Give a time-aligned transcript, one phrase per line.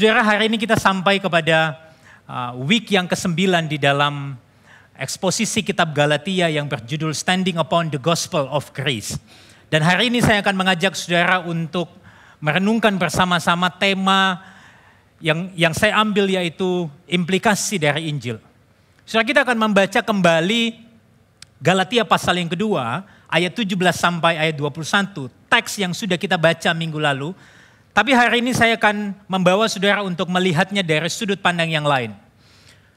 [0.00, 1.76] Saudara, hari ini kita sampai kepada
[2.24, 3.36] uh, week yang ke-9
[3.68, 4.32] di dalam
[4.96, 9.20] eksposisi kitab Galatia yang berjudul Standing Upon the Gospel of Grace.
[9.68, 11.92] Dan hari ini saya akan mengajak saudara untuk
[12.40, 14.40] merenungkan bersama-sama tema
[15.20, 18.40] yang yang saya ambil yaitu implikasi dari Injil.
[19.04, 20.80] Saudara kita akan membaca kembali
[21.60, 26.96] Galatia pasal yang kedua ayat 17 sampai ayat 21, teks yang sudah kita baca minggu
[26.96, 27.36] lalu
[28.00, 32.16] tapi hari ini saya akan membawa saudara untuk melihatnya dari sudut pandang yang lain.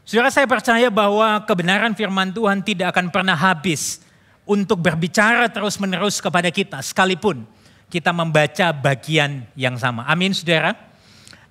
[0.07, 3.99] Saudara saya percaya bahwa kebenaran firman Tuhan tidak akan pernah habis
[4.47, 7.43] untuk berbicara terus-menerus kepada kita sekalipun
[7.91, 10.07] kita membaca bagian yang sama.
[10.07, 10.71] Amin saudara.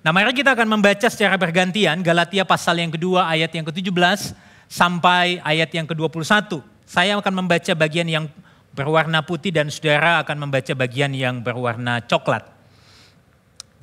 [0.01, 4.33] Nah mari kita akan membaca secara bergantian Galatia pasal yang kedua ayat yang ke-17
[4.65, 6.57] sampai ayat yang ke-21.
[6.89, 8.25] Saya akan membaca bagian yang
[8.73, 12.52] berwarna putih dan saudara akan membaca bagian yang berwarna coklat.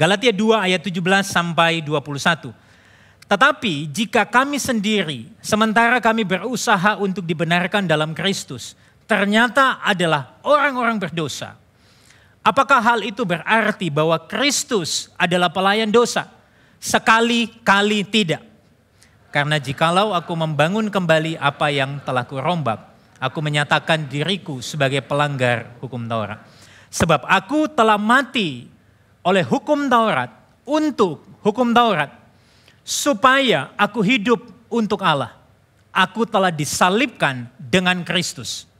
[0.01, 0.97] Galatia 2 ayat 17
[1.29, 2.57] sampai 21.
[3.29, 8.73] Tetapi jika kami sendiri, sementara kami berusaha untuk dibenarkan dalam Kristus,
[9.05, 11.53] ternyata adalah orang-orang berdosa.
[12.41, 16.33] Apakah hal itu berarti bahwa Kristus adalah pelayan dosa?
[16.81, 18.41] Sekali-kali tidak.
[19.29, 22.89] Karena jikalau aku membangun kembali apa yang telah kurombak,
[23.21, 26.41] aku menyatakan diriku sebagai pelanggar hukum Taurat.
[26.89, 28.80] Sebab aku telah mati
[29.21, 30.33] oleh hukum Taurat
[30.65, 32.13] untuk hukum Taurat
[32.85, 34.41] supaya aku hidup
[34.73, 35.37] untuk Allah.
[35.91, 38.71] Aku telah disalibkan dengan Kristus.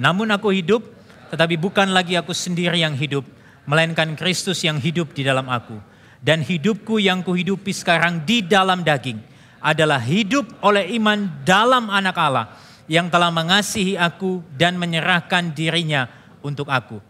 [0.00, 0.80] Namun aku hidup,
[1.28, 3.24] tetapi bukan lagi aku sendiri yang hidup,
[3.68, 5.76] melainkan Kristus yang hidup di dalam aku.
[6.24, 9.20] Dan hidupku yang kuhidupi sekarang di dalam daging
[9.60, 12.56] adalah hidup oleh iman dalam anak Allah
[12.88, 16.08] yang telah mengasihi aku dan menyerahkan dirinya
[16.40, 17.02] untuk aku.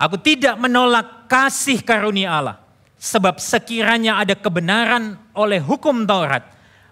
[0.00, 2.56] Aku tidak menolak kasih karunia Allah.
[2.96, 6.44] Sebab sekiranya ada kebenaran oleh hukum Taurat,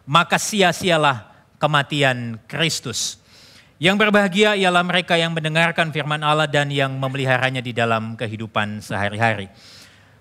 [0.04, 3.16] maka sia-sialah kematian Kristus.
[3.80, 9.48] Yang berbahagia ialah mereka yang mendengarkan firman Allah dan yang memeliharanya di dalam kehidupan sehari-hari.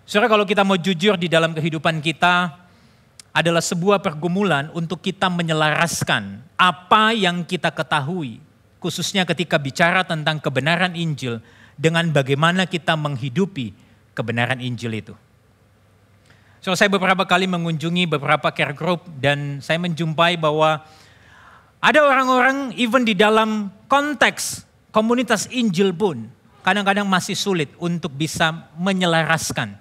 [0.08, 2.56] Saudara kalau kita mau jujur di dalam kehidupan kita
[3.36, 8.40] adalah sebuah pergumulan untuk kita menyelaraskan apa yang kita ketahui.
[8.80, 11.44] Khususnya ketika bicara tentang kebenaran Injil
[11.78, 13.72] dengan bagaimana kita menghidupi
[14.18, 15.14] kebenaran Injil itu.
[16.58, 20.84] So, saya beberapa kali mengunjungi beberapa care group dan saya menjumpai bahwa
[21.78, 26.26] ada orang-orang even di dalam konteks komunitas Injil pun
[26.66, 29.78] kadang-kadang masih sulit untuk bisa menyelaraskan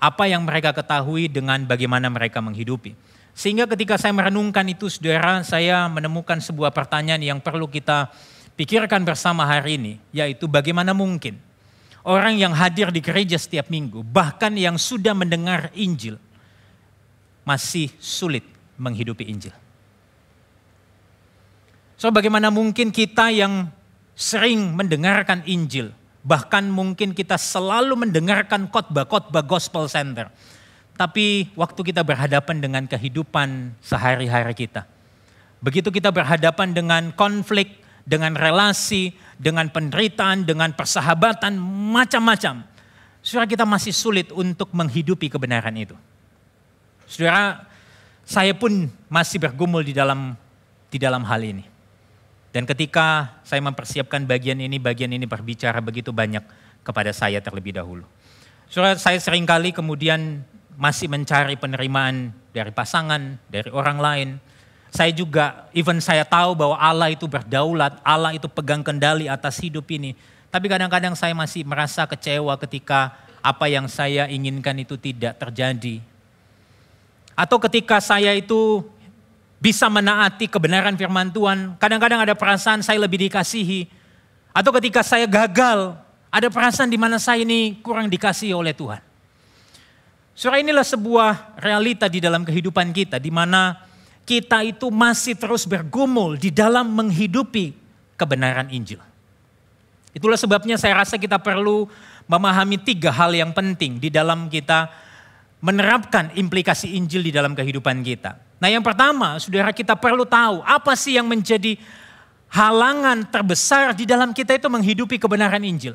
[0.00, 2.96] apa yang mereka ketahui dengan bagaimana mereka menghidupi.
[3.36, 8.08] Sehingga ketika saya merenungkan itu saudara, saya menemukan sebuah pertanyaan yang perlu kita
[8.56, 11.38] pikirkan bersama hari ini, yaitu bagaimana mungkin
[12.02, 16.16] orang yang hadir di gereja setiap minggu, bahkan yang sudah mendengar Injil,
[17.44, 18.42] masih sulit
[18.80, 19.54] menghidupi Injil.
[21.96, 23.72] So bagaimana mungkin kita yang
[24.16, 25.92] sering mendengarkan Injil,
[26.24, 30.28] bahkan mungkin kita selalu mendengarkan khotbah-khotbah gospel center,
[30.96, 34.84] tapi waktu kita berhadapan dengan kehidupan sehari-hari kita,
[35.60, 41.58] begitu kita berhadapan dengan konflik, dengan relasi, dengan penderitaan, dengan persahabatan,
[41.90, 42.62] macam-macam.
[43.18, 45.98] Saudara kita masih sulit untuk menghidupi kebenaran itu.
[47.10, 47.66] Saudara,
[48.22, 50.38] saya pun masih bergumul di dalam
[50.86, 51.66] di dalam hal ini.
[52.54, 56.40] Dan ketika saya mempersiapkan bagian ini, bagian ini berbicara begitu banyak
[56.86, 58.06] kepada saya terlebih dahulu.
[58.70, 60.46] Saudara, saya sering kali kemudian
[60.78, 64.28] masih mencari penerimaan dari pasangan, dari orang lain,
[64.96, 69.84] saya juga, even saya tahu bahwa Allah itu berdaulat, Allah itu pegang kendali atas hidup
[69.92, 70.16] ini.
[70.48, 73.12] Tapi kadang-kadang saya masih merasa kecewa ketika
[73.44, 76.00] apa yang saya inginkan itu tidak terjadi.
[77.36, 78.88] Atau ketika saya itu
[79.60, 83.92] bisa menaati kebenaran firman Tuhan, kadang-kadang ada perasaan saya lebih dikasihi.
[84.56, 85.92] Atau ketika saya gagal,
[86.32, 89.04] ada perasaan di mana saya ini kurang dikasihi oleh Tuhan.
[90.32, 93.85] Surah inilah sebuah realita di dalam kehidupan kita, di mana
[94.26, 97.72] kita itu masih terus bergumul di dalam menghidupi
[98.18, 98.98] kebenaran Injil.
[100.10, 101.86] Itulah sebabnya saya rasa kita perlu
[102.26, 104.90] memahami tiga hal yang penting di dalam kita
[105.62, 108.34] menerapkan implikasi Injil di dalam kehidupan kita.
[108.58, 111.78] Nah yang pertama, saudara kita perlu tahu apa sih yang menjadi
[112.50, 115.94] halangan terbesar di dalam kita itu menghidupi kebenaran Injil.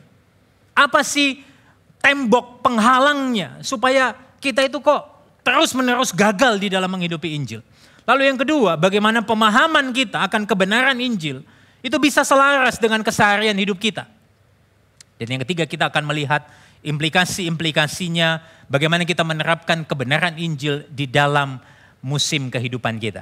[0.72, 1.44] Apa sih
[2.00, 5.02] tembok penghalangnya supaya kita itu kok
[5.42, 7.66] terus menerus gagal di dalam menghidupi Injil.
[8.06, 11.46] Lalu yang kedua, bagaimana pemahaman kita akan kebenaran Injil
[11.82, 14.10] itu bisa selaras dengan keseharian hidup kita.
[15.22, 16.50] Dan yang ketiga kita akan melihat
[16.82, 21.62] implikasi-implikasinya, bagaimana kita menerapkan kebenaran Injil di dalam
[22.02, 23.22] musim kehidupan kita.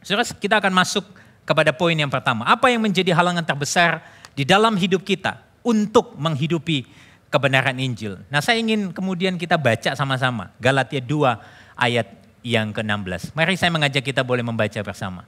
[0.00, 1.04] Saudara, kita akan masuk
[1.44, 2.48] kepada poin yang pertama.
[2.48, 4.00] Apa yang menjadi halangan terbesar
[4.32, 6.88] di dalam hidup kita untuk menghidupi
[7.28, 8.16] kebenaran Injil?
[8.32, 13.36] Nah, saya ingin kemudian kita baca sama-sama Galatia 2 ayat yang ke-16.
[13.36, 15.24] Mari saya mengajak kita boleh membaca bersama.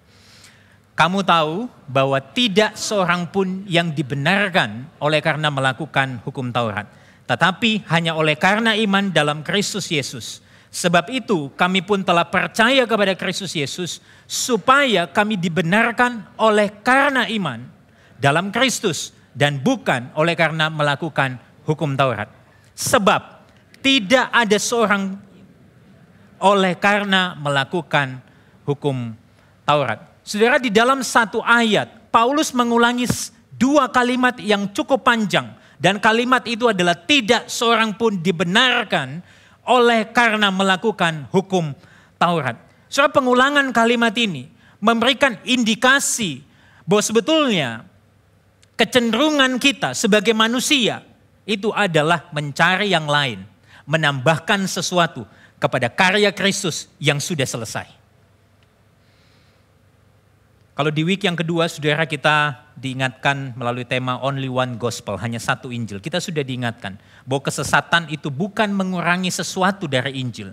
[0.92, 6.84] Kamu tahu bahwa tidak seorang pun yang dibenarkan oleh karena melakukan hukum Taurat,
[7.24, 10.44] tetapi hanya oleh karena iman dalam Kristus Yesus.
[10.72, 17.60] Sebab itu kami pun telah percaya kepada Kristus Yesus supaya kami dibenarkan oleh karena iman
[18.16, 22.28] dalam Kristus dan bukan oleh karena melakukan hukum Taurat.
[22.72, 23.44] Sebab
[23.84, 25.31] tidak ada seorang
[26.42, 28.18] oleh karena melakukan
[28.66, 29.14] hukum
[29.62, 30.02] Taurat.
[30.26, 33.06] Saudara di dalam satu ayat, Paulus mengulangi
[33.54, 35.54] dua kalimat yang cukup panjang.
[35.82, 39.18] Dan kalimat itu adalah tidak seorang pun dibenarkan
[39.66, 41.74] oleh karena melakukan hukum
[42.18, 42.54] Taurat.
[42.86, 44.46] Soal pengulangan kalimat ini
[44.78, 46.42] memberikan indikasi
[46.86, 47.70] bahwa sebetulnya
[48.78, 51.02] kecenderungan kita sebagai manusia
[51.42, 53.42] itu adalah mencari yang lain,
[53.86, 55.26] menambahkan sesuatu
[55.62, 57.86] kepada karya Kristus yang sudah selesai.
[60.72, 65.70] Kalau di week yang kedua, saudara kita diingatkan melalui tema Only One Gospel, hanya satu
[65.70, 66.02] Injil.
[66.02, 70.50] Kita sudah diingatkan bahwa kesesatan itu bukan mengurangi sesuatu dari Injil,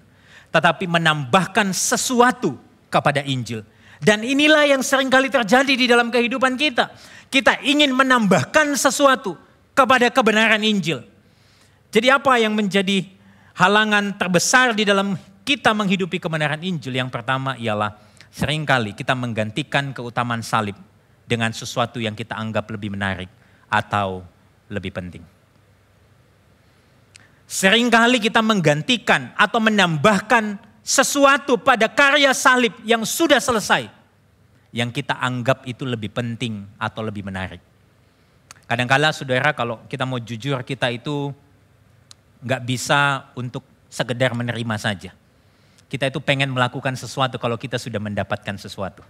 [0.53, 2.59] tetapi menambahkan sesuatu
[2.93, 3.65] kepada Injil.
[4.03, 6.93] Dan inilah yang sering kali terjadi di dalam kehidupan kita.
[7.31, 9.39] Kita ingin menambahkan sesuatu
[9.71, 11.01] kepada kebenaran Injil.
[11.89, 13.18] Jadi apa yang menjadi
[13.59, 16.95] halangan terbesar di dalam kita menghidupi kebenaran Injil?
[16.95, 20.77] Yang pertama ialah Seringkali kita menggantikan keutamaan salib
[21.25, 23.29] dengan sesuatu yang kita anggap lebih menarik
[23.65, 24.21] atau
[24.69, 25.25] lebih penting.
[27.49, 33.89] Seringkali kita menggantikan atau menambahkan sesuatu pada karya salib yang sudah selesai.
[34.69, 37.57] Yang kita anggap itu lebih penting atau lebih menarik.
[38.69, 41.33] Kadangkala saudara kalau kita mau jujur kita itu
[42.43, 45.11] nggak bisa untuk sekedar menerima saja.
[45.89, 49.01] Kita itu pengen melakukan sesuatu kalau kita sudah mendapatkan sesuatu.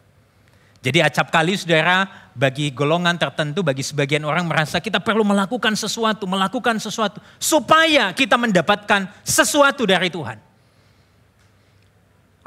[0.80, 6.24] Jadi acap kali saudara bagi golongan tertentu, bagi sebagian orang merasa kita perlu melakukan sesuatu,
[6.24, 7.20] melakukan sesuatu.
[7.36, 10.40] Supaya kita mendapatkan sesuatu dari Tuhan.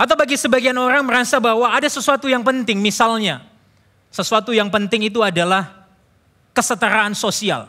[0.01, 3.45] Atau bagi sebagian orang merasa bahwa ada sesuatu yang penting, misalnya
[4.09, 5.85] sesuatu yang penting itu adalah
[6.57, 7.69] kesetaraan sosial.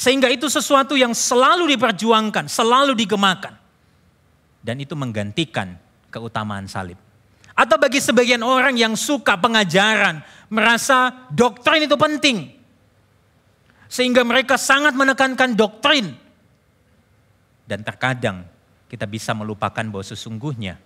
[0.00, 3.60] Sehingga itu sesuatu yang selalu diperjuangkan, selalu digemakan
[4.60, 5.76] dan itu menggantikan
[6.12, 6.96] keutamaan salib.
[7.56, 12.56] Atau bagi sebagian orang yang suka pengajaran, merasa doktrin itu penting.
[13.90, 16.16] Sehingga mereka sangat menekankan doktrin.
[17.68, 18.48] Dan terkadang
[18.88, 20.80] kita bisa melupakan bahwa sesungguhnya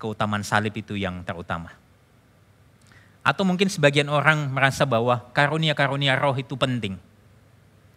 [0.00, 1.76] keutamaan salib itu yang terutama.
[3.24, 6.96] Atau mungkin sebagian orang merasa bahwa karunia-karunia roh itu penting.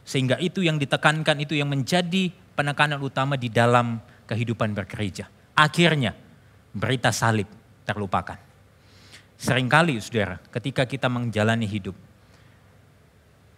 [0.08, 5.28] Sehingga itu yang ditekankan, itu yang menjadi penekanan utama di dalam kehidupan bergereja.
[5.52, 6.16] Akhirnya
[6.72, 7.52] berita salib
[7.84, 8.40] terlupakan.
[9.36, 11.94] Seringkali saudara ketika kita menjalani hidup,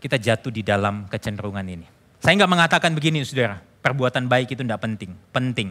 [0.01, 1.85] kita jatuh di dalam kecenderungan ini.
[2.17, 5.13] Saya nggak mengatakan begini saudara, perbuatan baik itu tidak penting.
[5.29, 5.69] Penting.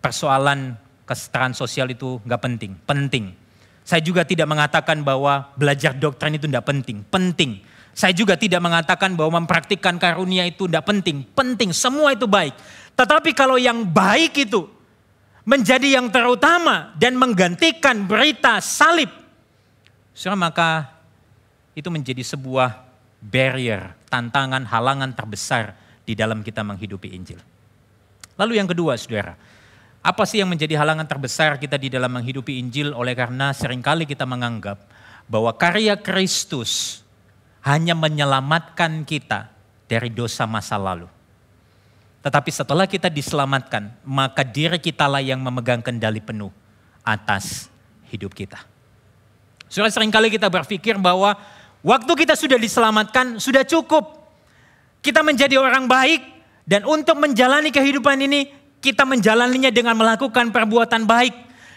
[0.00, 2.72] Persoalan kesetaraan sosial itu nggak penting.
[2.88, 3.24] Penting.
[3.84, 7.04] Saya juga tidak mengatakan bahwa belajar doktrin itu tidak penting.
[7.04, 7.73] Penting.
[7.94, 11.22] Saya juga tidak mengatakan bahwa mempraktikkan karunia itu tidak penting.
[11.30, 12.58] Penting, semua itu baik.
[12.98, 14.66] Tetapi kalau yang baik itu
[15.46, 19.08] menjadi yang terutama dan menggantikan berita salib,
[20.10, 20.70] saudara maka
[21.78, 22.82] itu menjadi sebuah
[23.22, 27.38] barrier, tantangan, halangan terbesar di dalam kita menghidupi Injil.
[28.34, 29.38] Lalu yang kedua, saudara,
[30.02, 34.02] apa sih yang menjadi halangan terbesar kita di dalam menghidupi Injil oleh karena sering kali
[34.02, 34.82] kita menganggap
[35.30, 37.03] bahwa karya Kristus
[37.64, 39.48] hanya menyelamatkan kita
[39.88, 41.08] dari dosa masa lalu.
[42.20, 46.52] Tetapi setelah kita diselamatkan, maka diri kita lah yang memegang kendali penuh
[47.04, 47.68] atas
[48.08, 48.60] hidup kita.
[49.68, 51.36] Sudah sering kali kita berpikir bahwa
[51.84, 54.24] waktu kita sudah diselamatkan, sudah cukup.
[55.04, 56.24] Kita menjadi orang baik
[56.64, 58.48] dan untuk menjalani kehidupan ini,
[58.80, 61.34] kita menjalaninya dengan melakukan perbuatan baik.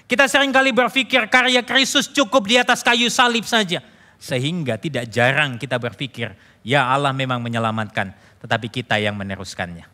[0.07, 3.83] Kita sering kali berpikir karya Kristus cukup di atas kayu salib saja.
[4.17, 6.33] Sehingga tidak jarang kita berpikir,
[6.65, 9.85] ya Allah memang menyelamatkan, tetapi kita yang meneruskannya.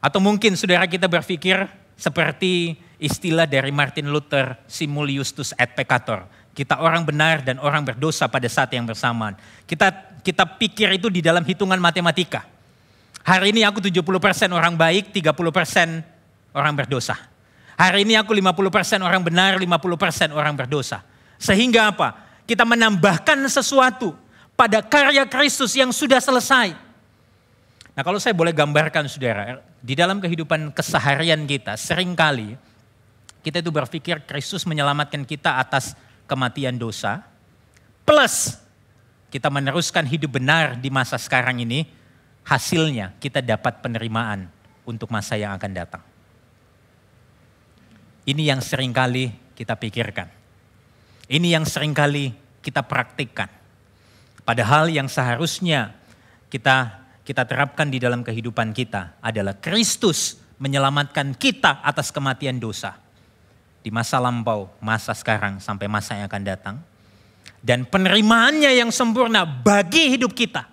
[0.00, 1.68] Atau mungkin saudara kita berpikir
[2.00, 6.24] seperti istilah dari Martin Luther, simul justus et peccator.
[6.56, 9.36] Kita orang benar dan orang berdosa pada saat yang bersamaan.
[9.68, 12.44] Kita kita pikir itu di dalam hitungan matematika.
[13.20, 14.00] Hari ini aku 70%
[14.52, 17.16] orang baik, 30% orang berdosa.
[17.76, 21.04] Hari ini aku 50% orang benar, 50% orang berdosa.
[21.40, 22.20] Sehingga apa?
[22.44, 24.12] Kita menambahkan sesuatu
[24.52, 26.76] pada karya Kristus yang sudah selesai.
[27.96, 32.60] Nah kalau saya boleh gambarkan saudara, di dalam kehidupan keseharian kita sering kali
[33.40, 35.96] kita itu berpikir Kristus menyelamatkan kita atas
[36.28, 37.24] kematian dosa,
[38.04, 38.60] plus
[39.32, 41.88] kita meneruskan hidup benar di masa sekarang ini,
[42.44, 44.44] hasilnya kita dapat penerimaan
[44.84, 46.02] untuk masa yang akan datang.
[48.28, 50.39] Ini yang sering kali kita pikirkan.
[51.30, 53.46] Ini yang sering kali kita praktikkan.
[54.42, 55.94] Padahal yang seharusnya
[56.50, 62.98] kita kita terapkan di dalam kehidupan kita adalah Kristus menyelamatkan kita atas kematian dosa.
[63.80, 66.76] Di masa lampau, masa sekarang, sampai masa yang akan datang.
[67.62, 70.66] Dan penerimaannya yang sempurna bagi hidup kita.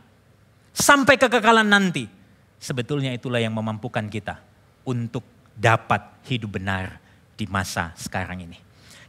[0.73, 2.09] Sampai kekekalan nanti.
[2.57, 4.41] Sebetulnya itulah yang memampukan kita
[4.83, 5.21] untuk
[5.53, 6.97] dapat hidup benar
[7.37, 8.66] di masa sekarang ini.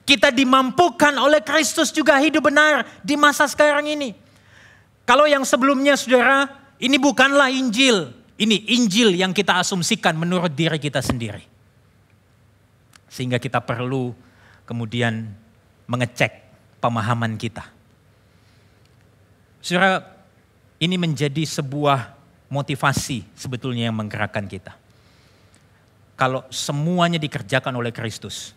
[0.09, 4.17] Kita dimampukan oleh Kristus juga hidup benar di masa sekarang ini.
[5.05, 6.49] Kalau yang sebelumnya saudara,
[6.81, 8.17] ini bukanlah Injil.
[8.41, 11.45] Ini Injil yang kita asumsikan menurut diri kita sendiri.
[13.13, 14.17] Sehingga kita perlu
[14.65, 15.29] kemudian
[15.85, 16.33] mengecek
[16.81, 17.69] pemahaman kita.
[19.61, 20.01] Saudara,
[20.81, 22.17] ini menjadi sebuah
[22.49, 24.89] motivasi sebetulnya yang menggerakkan kita
[26.19, 28.51] kalau semuanya dikerjakan oleh Kristus,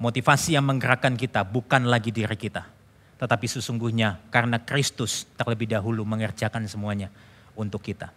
[0.00, 2.64] motivasi yang menggerakkan kita bukan lagi diri kita,
[3.20, 7.12] tetapi sesungguhnya karena Kristus terlebih dahulu mengerjakan semuanya
[7.52, 8.08] untuk kita.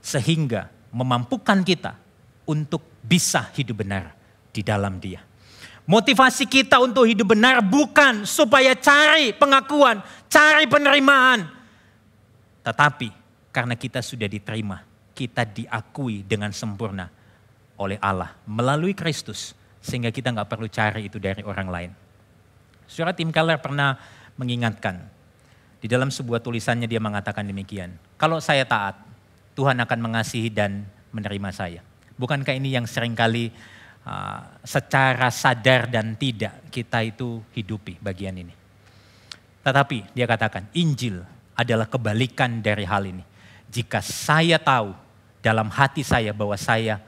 [0.00, 1.92] Sehingga memampukan kita
[2.48, 4.16] untuk bisa hidup benar
[4.48, 5.20] di dalam dia.
[5.86, 11.46] Motivasi kita untuk hidup benar bukan supaya cari pengakuan, cari penerimaan.
[12.66, 13.08] Tetapi
[13.54, 14.82] karena kita sudah diterima,
[15.14, 17.06] kita diakui dengan sempurna
[17.78, 19.54] oleh Allah melalui Kristus
[19.86, 21.90] sehingga kita nggak perlu cari itu dari orang lain.
[22.90, 23.94] Surat Tim Keller pernah
[24.34, 24.98] mengingatkan
[25.78, 27.94] di dalam sebuah tulisannya dia mengatakan demikian.
[28.18, 28.98] Kalau saya taat,
[29.54, 30.82] Tuhan akan mengasihi dan
[31.14, 31.80] menerima saya.
[32.18, 33.54] Bukankah ini yang sering kali
[34.02, 38.54] uh, secara sadar dan tidak kita itu hidupi bagian ini.
[39.62, 41.22] Tetapi dia katakan Injil
[41.56, 43.24] adalah kebalikan dari hal ini.
[43.66, 44.94] Jika saya tahu
[45.42, 47.02] dalam hati saya bahwa saya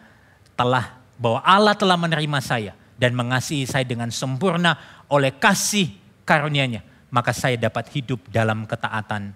[0.58, 4.78] telah bahwa Allah telah menerima saya dan mengasihi saya dengan sempurna
[5.10, 5.90] oleh kasih
[6.22, 9.34] karunia-Nya, maka saya dapat hidup dalam ketaatan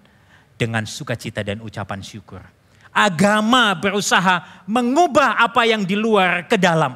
[0.55, 2.41] dengan sukacita dan ucapan syukur.
[2.93, 6.95] Agama berusaha mengubah apa yang di luar ke dalam,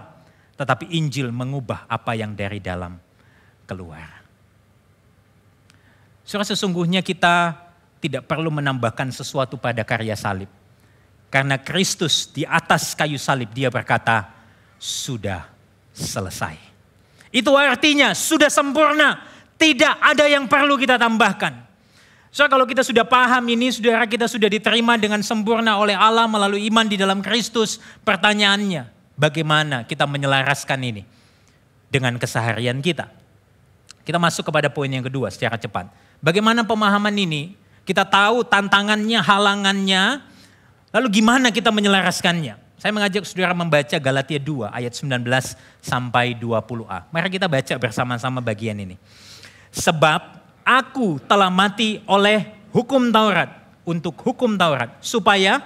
[0.55, 2.95] tetapi Injil mengubah apa yang dari dalam
[3.65, 4.23] keluar.
[6.27, 7.55] Surah sesungguhnya kita
[7.97, 10.51] tidak perlu menambahkan sesuatu pada karya salib.
[11.27, 14.36] Karena Kristus di atas kayu salib dia berkata,
[14.79, 15.45] sudah
[15.93, 16.55] selesai.
[17.33, 19.25] Itu artinya sudah sempurna.
[19.57, 21.65] Tidak ada yang perlu kita tambahkan.
[22.29, 26.69] So kalau kita sudah paham ini, saudara kita sudah diterima dengan sempurna oleh Allah melalui
[26.69, 27.81] iman di dalam Kristus.
[28.05, 28.85] Pertanyaannya,
[29.17, 31.03] bagaimana kita menyelaraskan ini
[31.89, 33.09] dengan keseharian kita?
[34.05, 35.89] Kita masuk kepada poin yang kedua secara cepat.
[36.21, 37.57] Bagaimana pemahaman ini?
[37.81, 40.21] Kita tahu tantangannya, halangannya,
[40.97, 42.66] Lalu gimana kita menyelaraskannya?
[42.77, 45.25] Saya mengajak saudara membaca Galatia 2 ayat 19
[45.81, 47.09] sampai 20a.
[47.09, 49.01] Mari kita baca bersama-sama bagian ini.
[49.73, 50.21] Sebab
[50.61, 53.49] aku telah mati oleh hukum Taurat
[53.81, 55.57] untuk hukum Taurat supaya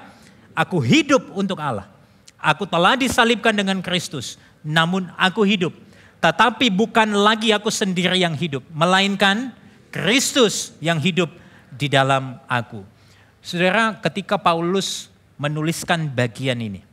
[0.55, 1.91] aku hidup untuk Allah.
[2.39, 5.75] Aku telah disalibkan dengan Kristus, namun aku hidup.
[6.23, 9.51] Tetapi bukan lagi aku sendiri yang hidup, melainkan
[9.91, 11.27] Kristus yang hidup
[11.75, 12.87] di dalam aku.
[13.43, 16.90] Saudara, ketika Paulus menuliskan bagian ini.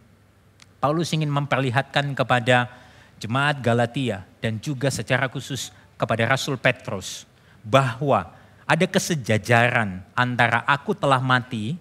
[0.78, 2.70] Paulus ingin memperlihatkan kepada
[3.18, 7.26] jemaat Galatia dan juga secara khusus kepada Rasul Petrus
[7.66, 8.30] bahwa
[8.62, 11.75] ada kesejajaran antara aku telah mati,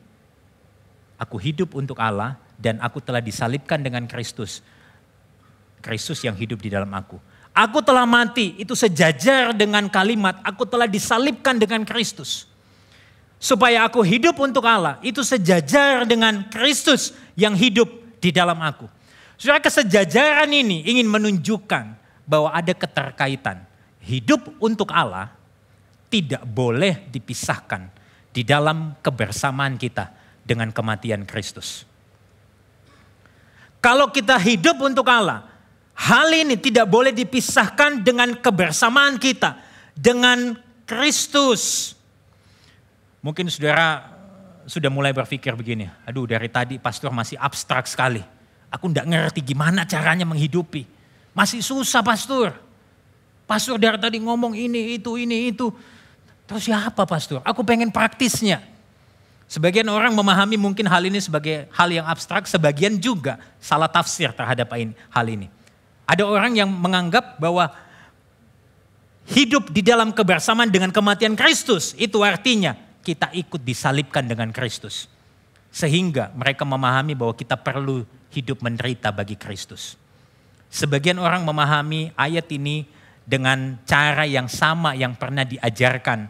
[1.21, 4.65] aku hidup untuk Allah dan aku telah disalibkan dengan Kristus.
[5.77, 7.21] Kristus yang hidup di dalam aku.
[7.53, 12.45] Aku telah mati itu sejajar dengan kalimat aku telah disalibkan dengan Kristus
[13.37, 18.85] supaya aku hidup untuk Allah itu sejajar dengan Kristus yang hidup di dalam aku.
[19.37, 21.85] Saudara kesejajaran ini ingin menunjukkan
[22.25, 23.63] bahwa ada keterkaitan.
[24.01, 25.35] Hidup untuk Allah
[26.07, 27.91] tidak boleh dipisahkan
[28.31, 30.09] di dalam kebersamaan kita
[30.47, 31.83] dengan kematian Kristus.
[33.83, 35.45] Kalau kita hidup untuk Allah,
[35.93, 39.59] hal ini tidak boleh dipisahkan dengan kebersamaan kita
[39.93, 40.55] dengan
[40.87, 41.93] Kristus.
[43.21, 44.16] Mungkin saudara
[44.67, 48.19] sudah mulai berpikir begini, aduh dari tadi pastor masih abstrak sekali.
[48.67, 50.83] Aku tidak ngerti gimana caranya menghidupi.
[51.31, 52.51] Masih susah pastor.
[53.47, 55.71] Pastor dari tadi ngomong ini, itu, ini, itu.
[56.43, 57.39] Terus siapa pastor?
[57.47, 58.59] Aku pengen praktisnya.
[59.47, 64.67] Sebagian orang memahami mungkin hal ini sebagai hal yang abstrak, sebagian juga salah tafsir terhadap
[64.75, 65.47] hal ini.
[66.03, 67.71] Ada orang yang menganggap bahwa
[69.31, 71.95] hidup di dalam kebersamaan dengan kematian Kristus.
[71.95, 75.07] Itu artinya kita ikut disalibkan dengan Kristus.
[75.71, 78.03] Sehingga mereka memahami bahwa kita perlu
[78.35, 79.95] hidup menderita bagi Kristus.
[80.67, 82.83] Sebagian orang memahami ayat ini
[83.23, 86.27] dengan cara yang sama yang pernah diajarkan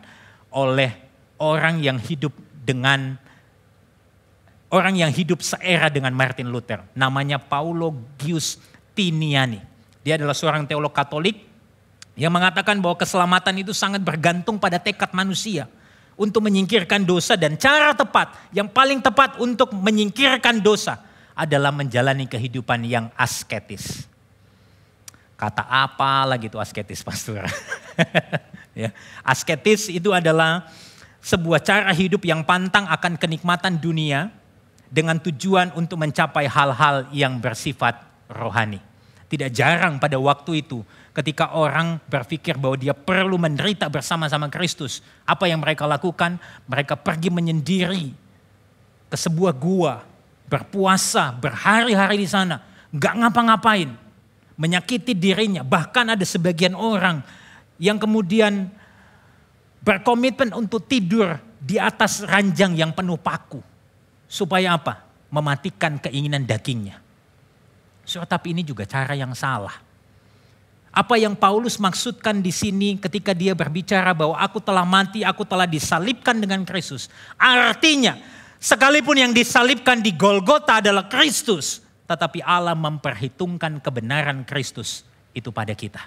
[0.54, 0.94] oleh
[1.42, 3.18] orang yang hidup dengan
[4.70, 6.86] orang yang hidup seera dengan Martin Luther.
[6.94, 8.62] Namanya Paulo Gius
[8.94, 9.58] Tiniani.
[10.06, 11.42] Dia adalah seorang teolog Katolik
[12.14, 15.66] yang mengatakan bahwa keselamatan itu sangat bergantung pada tekad manusia
[16.18, 20.98] untuk menyingkirkan dosa dan cara tepat yang paling tepat untuk menyingkirkan dosa
[21.38, 24.10] adalah menjalani kehidupan yang asketis.
[25.38, 27.46] Kata apa lagi itu asketis pastor?
[28.82, 28.90] ya,
[29.22, 30.66] asketis itu adalah
[31.22, 34.34] sebuah cara hidup yang pantang akan kenikmatan dunia
[34.90, 38.82] dengan tujuan untuk mencapai hal-hal yang bersifat rohani.
[39.30, 40.82] Tidak jarang pada waktu itu
[41.18, 45.02] ketika orang berpikir bahwa dia perlu menderita bersama-sama Kristus.
[45.26, 46.38] Apa yang mereka lakukan?
[46.70, 48.14] Mereka pergi menyendiri
[49.10, 50.06] ke sebuah gua,
[50.46, 52.62] berpuasa, berhari-hari di sana,
[52.94, 53.90] nggak ngapa-ngapain,
[54.62, 55.66] menyakiti dirinya.
[55.66, 57.26] Bahkan ada sebagian orang
[57.82, 58.70] yang kemudian
[59.82, 63.58] berkomitmen untuk tidur di atas ranjang yang penuh paku.
[64.30, 65.02] Supaya apa?
[65.34, 67.02] Mematikan keinginan dagingnya.
[68.06, 69.87] So, tapi ini juga cara yang salah.
[70.98, 75.70] Apa yang Paulus maksudkan di sini ketika dia berbicara bahwa aku telah mati, aku telah
[75.70, 77.06] disalibkan dengan Kristus.
[77.38, 78.18] Artinya,
[78.58, 85.06] sekalipun yang disalibkan di Golgota adalah Kristus, tetapi Allah memperhitungkan kebenaran Kristus
[85.38, 86.02] itu pada kita.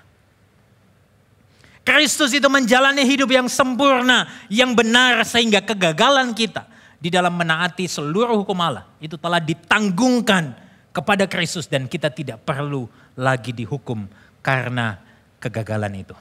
[1.86, 6.66] Kristus itu menjalani hidup yang sempurna, yang benar sehingga kegagalan kita
[6.98, 10.50] di dalam menaati seluruh hukum Allah itu telah ditanggungkan
[10.90, 15.00] kepada Kristus dan kita tidak perlu lagi dihukum karena
[15.40, 16.16] kegagalan itu.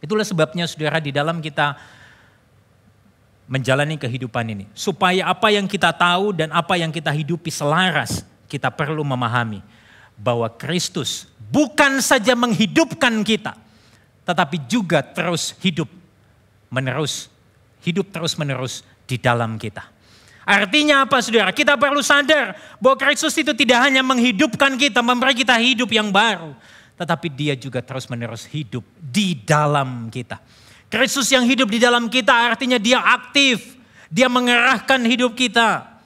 [0.00, 1.76] Itulah sebabnya saudara di dalam kita
[3.48, 4.64] menjalani kehidupan ini.
[4.76, 9.62] Supaya apa yang kita tahu dan apa yang kita hidupi selaras, kita perlu memahami
[10.18, 13.54] bahwa Kristus bukan saja menghidupkan kita,
[14.26, 15.88] tetapi juga terus hidup
[16.68, 17.30] menerus,
[17.84, 19.86] hidup terus menerus di dalam kita.
[20.46, 21.50] Artinya apa saudara?
[21.50, 26.54] Kita perlu sadar bahwa Kristus itu tidak hanya menghidupkan kita, memberi kita hidup yang baru.
[26.96, 30.40] Tetapi dia juga terus menerus hidup di dalam kita.
[30.88, 33.76] Kristus yang hidup di dalam kita artinya dia aktif.
[34.08, 35.98] Dia mengerahkan hidup kita.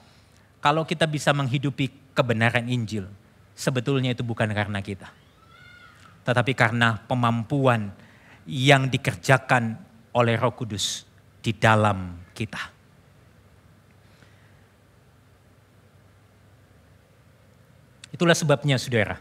[0.59, 3.07] Kalau kita bisa menghidupi kebenaran Injil,
[3.55, 5.09] sebetulnya itu bukan karena kita.
[6.21, 7.93] Tetapi karena pemampuan
[8.45, 9.77] yang dikerjakan
[10.11, 11.07] oleh roh kudus
[11.41, 12.61] di dalam kita.
[18.11, 19.17] Itulah sebabnya saudara,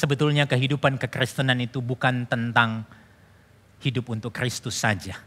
[0.00, 2.88] sebetulnya kehidupan kekristenan itu bukan tentang
[3.84, 5.20] hidup untuk Kristus saja.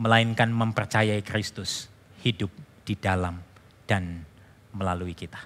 [0.00, 1.92] Melainkan mempercayai Kristus
[2.24, 2.48] hidup
[2.88, 3.36] di dalam
[3.84, 4.24] dan
[4.72, 5.38] melalui kita.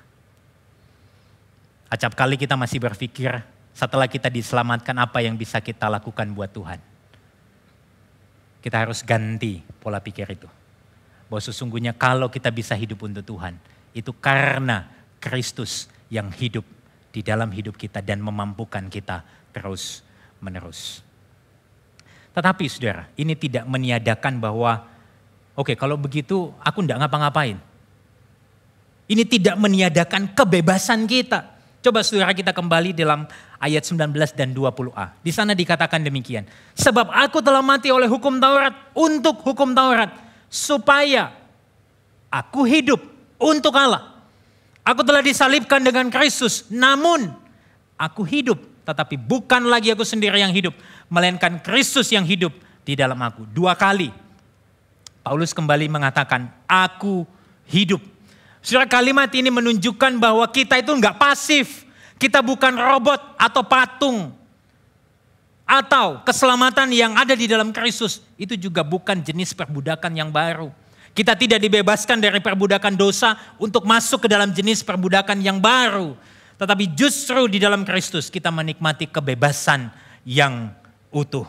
[1.90, 3.34] Acap kali kita masih berpikir
[3.74, 6.80] setelah kita diselamatkan apa yang bisa kita lakukan buat Tuhan.
[8.62, 10.48] Kita harus ganti pola pikir itu.
[11.28, 13.60] Bahwa sesungguhnya kalau kita bisa hidup untuk Tuhan,
[13.92, 14.88] itu karena
[15.20, 16.64] Kristus yang hidup
[17.18, 20.06] di dalam hidup kita dan memampukan kita terus
[20.38, 21.02] menerus.
[22.30, 24.86] Tetapi saudara, ini tidak meniadakan bahwa
[25.58, 27.58] oke okay, kalau begitu aku tidak ngapa-ngapain.
[29.10, 31.58] Ini tidak meniadakan kebebasan kita.
[31.82, 33.26] Coba saudara kita kembali dalam
[33.58, 35.18] ayat 19 dan 20a.
[35.18, 36.46] Di sana dikatakan demikian.
[36.78, 40.12] Sebab aku telah mati oleh hukum Taurat untuk hukum Taurat.
[40.46, 41.34] Supaya
[42.30, 43.00] aku hidup
[43.40, 44.17] untuk Allah.
[44.88, 47.28] Aku telah disalibkan dengan Kristus, namun
[48.00, 48.56] aku hidup,
[48.88, 50.72] tetapi bukan lagi aku sendiri yang hidup,
[51.12, 52.56] melainkan Kristus yang hidup
[52.88, 53.44] di dalam aku.
[53.52, 54.08] Dua kali
[55.28, 57.28] Paulus kembali mengatakan, aku
[57.68, 58.00] hidup.
[58.64, 61.84] Saudara kalimat ini menunjukkan bahwa kita itu enggak pasif.
[62.16, 64.32] Kita bukan robot atau patung.
[65.68, 70.72] Atau keselamatan yang ada di dalam Kristus itu juga bukan jenis perbudakan yang baru.
[71.18, 76.14] Kita tidak dibebaskan dari perbudakan dosa untuk masuk ke dalam jenis perbudakan yang baru.
[76.54, 79.90] Tetapi justru di dalam Kristus kita menikmati kebebasan
[80.22, 80.70] yang
[81.10, 81.42] utuh.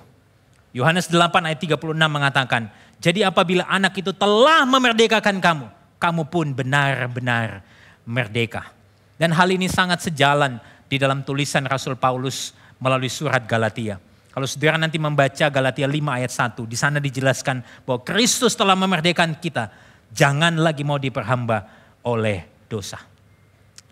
[0.74, 5.70] Yohanes 8 ayat 36 mengatakan, jadi apabila anak itu telah memerdekakan kamu,
[6.02, 7.62] kamu pun benar-benar
[8.10, 8.74] merdeka.
[9.22, 10.58] Dan hal ini sangat sejalan
[10.90, 14.02] di dalam tulisan Rasul Paulus melalui surat Galatia.
[14.30, 19.42] Kalau saudara nanti membaca Galatia 5 ayat 1, di sana dijelaskan bahwa Kristus telah memerdekakan
[19.42, 19.74] kita.
[20.14, 21.66] Jangan lagi mau diperhamba
[22.06, 23.02] oleh dosa.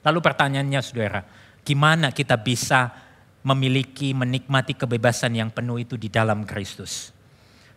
[0.06, 1.26] Lalu pertanyaannya saudara,
[1.66, 2.94] gimana kita bisa
[3.42, 7.10] memiliki, menikmati kebebasan yang penuh itu di dalam Kristus.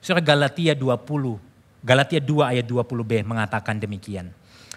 [0.01, 4.33] Surah Galatia 20, Galatia 2 ayat 20b mengatakan demikian.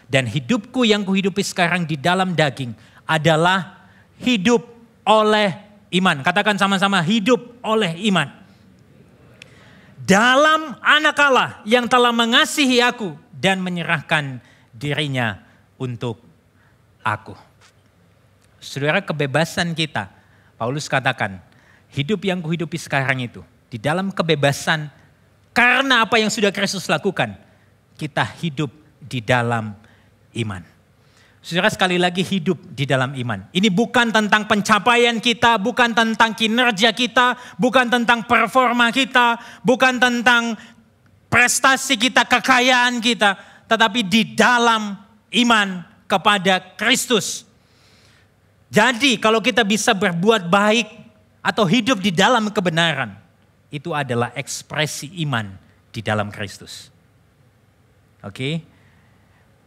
[0.08, 2.76] Dan hidupku yang kuhidupi sekarang di dalam daging
[3.08, 3.88] adalah
[4.20, 4.64] hidup
[5.08, 5.63] oleh
[5.94, 6.26] iman.
[6.26, 8.30] Katakan sama-sama hidup oleh iman.
[10.04, 14.44] Dalam anak Allah yang telah mengasihi aku dan menyerahkan
[14.76, 15.40] dirinya
[15.80, 16.20] untuk
[17.06, 17.38] aku.
[18.60, 20.12] Saudara kebebasan kita
[20.64, 21.44] Paulus katakan,
[21.92, 24.88] hidup yang kuhidupi sekarang itu, di dalam kebebasan
[25.52, 27.36] karena apa yang sudah Kristus lakukan,
[28.00, 28.72] kita hidup
[29.04, 29.76] di dalam
[30.40, 30.73] iman.
[31.44, 33.52] Saudara sekali lagi hidup di dalam iman.
[33.52, 40.56] Ini bukan tentang pencapaian kita, bukan tentang kinerja kita, bukan tentang performa kita, bukan tentang
[41.28, 43.36] prestasi kita, kekayaan kita,
[43.68, 44.96] tetapi di dalam
[45.36, 47.44] iman kepada Kristus.
[48.72, 50.88] Jadi kalau kita bisa berbuat baik
[51.44, 53.20] atau hidup di dalam kebenaran,
[53.68, 55.52] itu adalah ekspresi iman
[55.92, 56.88] di dalam Kristus.
[58.24, 58.32] Oke?
[58.32, 58.73] Okay?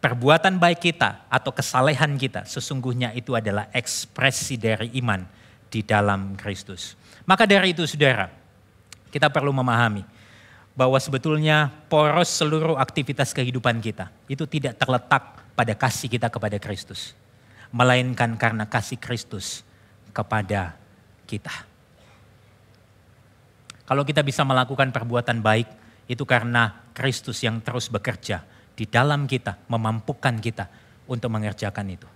[0.07, 5.27] Perbuatan baik kita atau kesalehan kita sesungguhnya itu adalah ekspresi dari iman
[5.67, 6.95] di dalam Kristus.
[7.27, 8.31] Maka dari itu saudara,
[9.11, 10.07] kita perlu memahami
[10.79, 17.19] bahwa sebetulnya poros seluruh aktivitas kehidupan kita itu tidak terletak pada kasih kita kepada Kristus
[17.75, 19.67] melainkan karena kasih Kristus
[20.15, 20.79] kepada
[21.27, 21.67] kita.
[23.91, 25.67] Kalau kita bisa melakukan perbuatan baik,
[26.07, 30.69] itu karena Kristus yang terus bekerja di dalam kita, memampukan kita
[31.09, 32.07] untuk mengerjakan itu.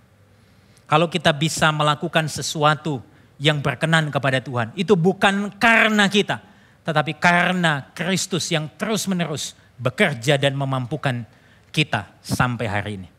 [0.85, 3.01] Kalau kita bisa melakukan sesuatu
[3.41, 6.37] yang berkenan kepada Tuhan, itu bukan karena kita,
[6.85, 11.25] tetapi karena Kristus yang terus-menerus bekerja dan memampukan
[11.73, 13.09] kita sampai hari ini.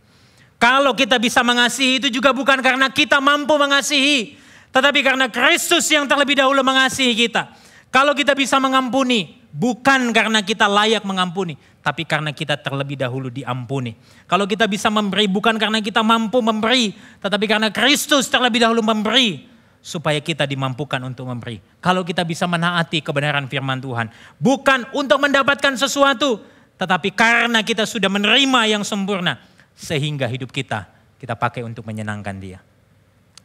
[0.63, 4.39] Kalau kita bisa mengasihi itu juga bukan karena kita mampu mengasihi.
[4.71, 7.51] Tetapi karena Kristus yang terlebih dahulu mengasihi kita.
[7.91, 11.59] Kalau kita bisa mengampuni, bukan karena kita layak mengampuni.
[11.83, 13.99] Tapi karena kita terlebih dahulu diampuni.
[14.31, 16.95] Kalau kita bisa memberi, bukan karena kita mampu memberi.
[17.19, 19.51] Tetapi karena Kristus terlebih dahulu memberi.
[19.83, 21.59] Supaya kita dimampukan untuk memberi.
[21.83, 24.15] Kalau kita bisa menaati kebenaran firman Tuhan.
[24.39, 26.39] Bukan untuk mendapatkan sesuatu.
[26.79, 29.43] Tetapi karena kita sudah menerima yang sempurna
[29.75, 32.59] sehingga hidup kita kita pakai untuk menyenangkan dia.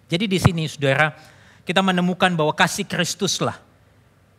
[0.09, 1.13] Jadi di sini saudara,
[1.61, 3.61] kita menemukan bahwa kasih Kristuslah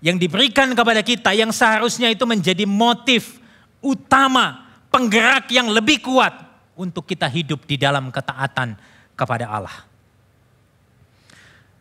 [0.02, 3.38] yang diberikan kepada kita yang seharusnya itu menjadi motif
[3.82, 6.34] utama penggerak yang lebih kuat
[6.78, 8.78] untuk kita hidup di dalam ketaatan
[9.18, 9.86] kepada Allah.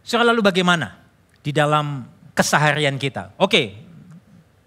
[0.02, 0.96] Saudara lalu bagaimana
[1.44, 3.36] di dalam keseharian kita?
[3.38, 3.76] Oke,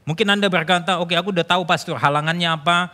[0.05, 2.93] mungkin Anda berkata, oke aku udah tahu pastor halangannya apa,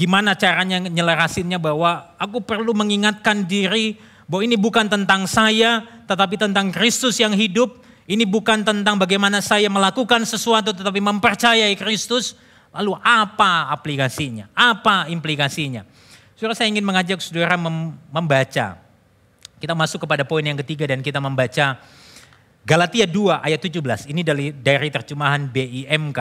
[0.00, 6.72] Gimana caranya nyelarasinnya bahwa aku perlu mengingatkan diri bahwa ini bukan tentang saya, tetapi tentang
[6.72, 7.84] Kristus yang hidup.
[8.08, 12.32] Ini bukan tentang bagaimana saya melakukan sesuatu, tetapi mempercayai Kristus.
[12.70, 14.46] Lalu apa aplikasinya?
[14.54, 15.82] Apa implikasinya?
[16.38, 17.58] Saudara saya ingin mengajak saudara
[18.08, 18.78] membaca.
[19.60, 21.76] Kita masuk kepada poin yang ketiga dan kita membaca
[22.64, 24.08] Galatia 2 ayat 17.
[24.08, 26.20] Ini dari, dari terjemahan BIMK.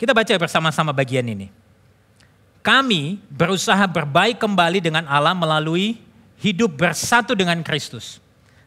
[0.00, 1.48] Kita baca bersama-sama bagian ini.
[2.60, 5.96] Kami berusaha berbaik kembali dengan Allah melalui
[6.40, 8.20] hidup bersatu dengan Kristus.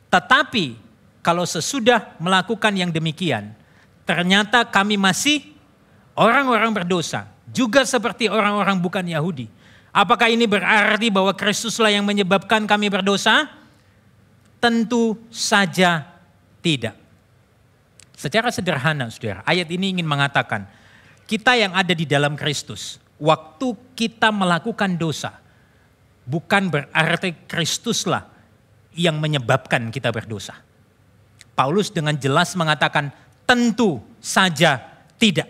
[0.09, 0.77] Tetapi
[1.25, 3.53] kalau sesudah melakukan yang demikian,
[4.03, 5.43] ternyata kami masih
[6.15, 9.47] orang-orang berdosa, juga seperti orang-orang bukan Yahudi.
[9.93, 13.45] Apakah ini berarti bahwa Kristuslah yang menyebabkan kami berdosa?
[14.57, 16.07] Tentu saja
[16.63, 16.97] tidak.
[18.17, 20.65] Secara sederhana, saudara, ayat ini ingin mengatakan
[21.27, 25.37] kita yang ada di dalam Kristus, waktu kita melakukan dosa,
[26.23, 28.25] bukan berarti Kristuslah
[28.95, 30.57] yang menyebabkan kita berdosa.
[31.53, 34.79] Paulus dengan jelas mengatakan tentu saja
[35.19, 35.47] tidak.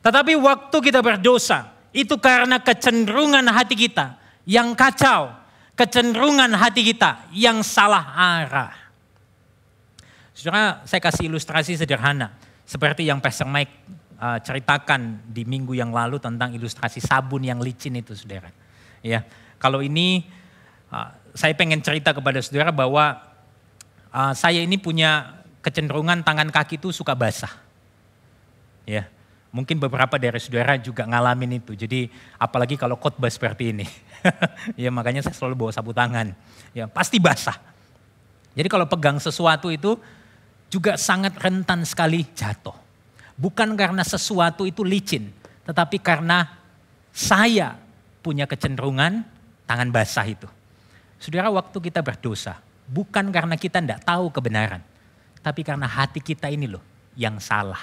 [0.00, 5.34] Tetapi waktu kita berdosa, itu karena kecenderungan hati kita yang kacau,
[5.76, 8.72] kecenderungan hati kita yang salah arah.
[10.32, 12.32] Saudara, saya kasih ilustrasi sederhana.
[12.64, 13.74] Seperti yang Pastor Mike
[14.16, 18.48] uh, ceritakan di minggu yang lalu tentang ilustrasi sabun yang licin itu saudara.
[19.04, 19.26] Ya,
[19.58, 20.24] kalau ini
[20.88, 23.20] uh, saya pengen cerita kepada saudara bahwa
[24.14, 27.52] uh, saya ini punya kecenderungan tangan kaki itu suka basah.
[28.88, 29.06] Ya,
[29.52, 31.76] mungkin beberapa dari saudara juga ngalamin itu.
[31.76, 33.86] Jadi apalagi kalau khotbah seperti ini.
[34.82, 36.32] ya makanya saya selalu bawa sapu tangan.
[36.72, 37.58] Ya, pasti basah.
[38.56, 39.94] Jadi kalau pegang sesuatu itu
[40.70, 42.74] juga sangat rentan sekali jatuh.
[43.40, 45.32] Bukan karena sesuatu itu licin,
[45.64, 46.60] tetapi karena
[47.10, 47.74] saya
[48.20, 49.24] punya kecenderungan
[49.64, 50.46] tangan basah itu.
[51.16, 54.84] Saudara, waktu kita berdosa, bukan karena kita tidak tahu kebenaran,
[55.40, 56.84] tapi karena hati kita ini loh
[57.16, 57.80] yang salah.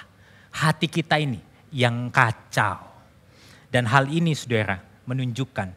[0.53, 1.41] Hati kita ini
[1.73, 2.81] yang kacau.
[3.67, 5.67] Dan hal ini saudara menunjukkan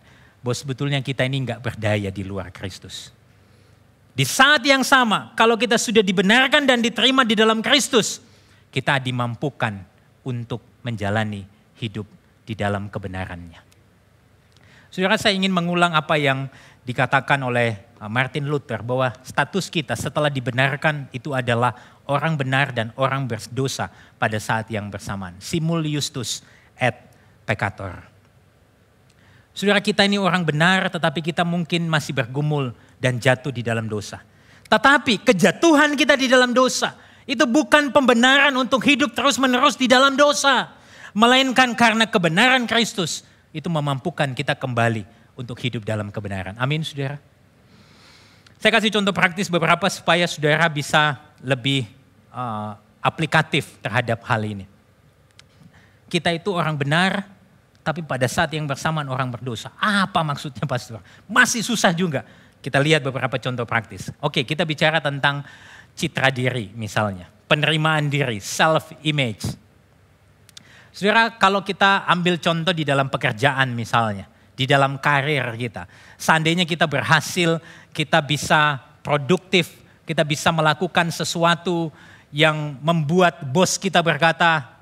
[0.40, 3.12] bahwa sebetulnya kita ini nggak berdaya di luar Kristus.
[4.14, 8.20] Di saat yang sama, kalau kita sudah dibenarkan dan diterima di dalam Kristus,
[8.68, 9.80] kita dimampukan
[10.26, 11.44] untuk menjalani
[11.80, 12.04] hidup
[12.44, 13.70] di dalam kebenarannya.
[14.90, 16.50] Saudara, saya ingin mengulang apa yang
[16.84, 22.90] dikatakan oleh uh, Martin Luther bahwa status kita setelah dibenarkan itu adalah orang benar dan
[22.96, 25.36] orang berdosa pada saat yang bersamaan.
[25.38, 26.40] Simul justus
[26.80, 26.96] et
[27.44, 28.00] peccator.
[29.52, 34.22] Saudara kita ini orang benar tetapi kita mungkin masih bergumul dan jatuh di dalam dosa.
[34.70, 36.94] Tetapi kejatuhan kita di dalam dosa
[37.26, 40.72] itu bukan pembenaran untuk hidup terus-menerus di dalam dosa.
[41.10, 46.56] Melainkan karena kebenaran Kristus itu memampukan kita kembali untuk hidup dalam kebenaran.
[46.58, 47.18] Amin saudara.
[48.60, 51.88] Saya kasih contoh praktis beberapa supaya saudara bisa lebih
[52.28, 54.68] uh, aplikatif terhadap hal ini.
[56.10, 57.24] Kita itu orang benar,
[57.80, 59.72] tapi pada saat yang bersamaan orang berdosa.
[59.80, 61.00] Apa maksudnya pastor?
[61.24, 62.26] Masih susah juga.
[62.60, 64.12] Kita lihat beberapa contoh praktis.
[64.20, 65.40] Oke, kita bicara tentang
[65.96, 67.32] citra diri misalnya.
[67.48, 69.56] Penerimaan diri, self image
[70.90, 74.26] Saudara, kalau kita ambil contoh di dalam pekerjaan misalnya,
[74.60, 75.88] di dalam karir kita.
[76.20, 77.56] Seandainya kita berhasil,
[77.96, 79.72] kita bisa produktif,
[80.04, 81.88] kita bisa melakukan sesuatu
[82.28, 84.76] yang membuat bos kita berkata,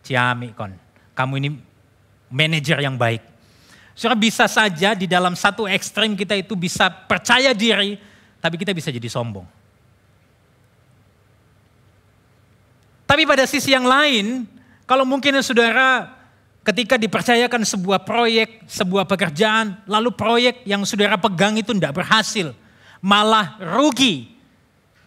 [0.00, 0.72] Ciami kon,
[1.12, 1.48] kamu ini
[2.32, 3.20] manajer yang baik.
[3.92, 8.00] Saudara bisa saja di dalam satu ekstrim kita itu bisa percaya diri,
[8.40, 9.44] tapi kita bisa jadi sombong.
[13.04, 14.48] Tapi pada sisi yang lain,
[14.88, 16.23] kalau mungkin saudara
[16.64, 22.56] ketika dipercayakan sebuah proyek, sebuah pekerjaan, lalu proyek yang saudara pegang itu tidak berhasil,
[23.04, 24.32] malah rugi.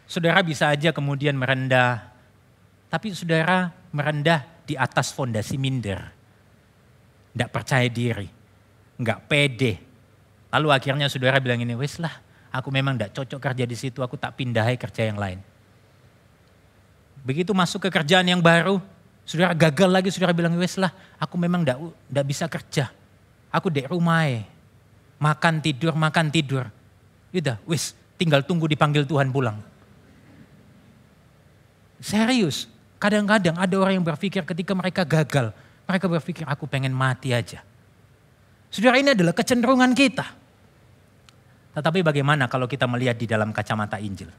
[0.08, 2.14] Saudara bisa aja kemudian merendah.
[2.88, 6.00] Tapi saudara merendah di atas fondasi minder.
[7.34, 8.30] Tidak percaya diri,
[8.96, 9.74] nggak pede.
[10.48, 14.16] Lalu akhirnya saudara bilang ini, wes lah aku memang tidak cocok kerja di situ, aku
[14.16, 15.44] tak pindahai kerja yang lain.
[17.28, 18.80] Begitu masuk ke kerjaan yang baru,
[19.28, 20.88] Saudara gagal lagi, saudara bilang, wes lah,
[21.20, 22.88] aku memang tidak bisa kerja.
[23.52, 24.24] Aku di rumah
[25.18, 26.70] Makan tidur, makan tidur.
[27.34, 29.60] Udah, wes, tinggal tunggu dipanggil Tuhan pulang.
[32.00, 32.70] Serius,
[33.02, 35.52] kadang-kadang ada orang yang berpikir ketika mereka gagal,
[35.90, 37.66] mereka berpikir aku pengen mati aja.
[38.70, 40.24] Saudara ini adalah kecenderungan kita.
[41.74, 44.30] Tetapi bagaimana kalau kita melihat di dalam kacamata Injil?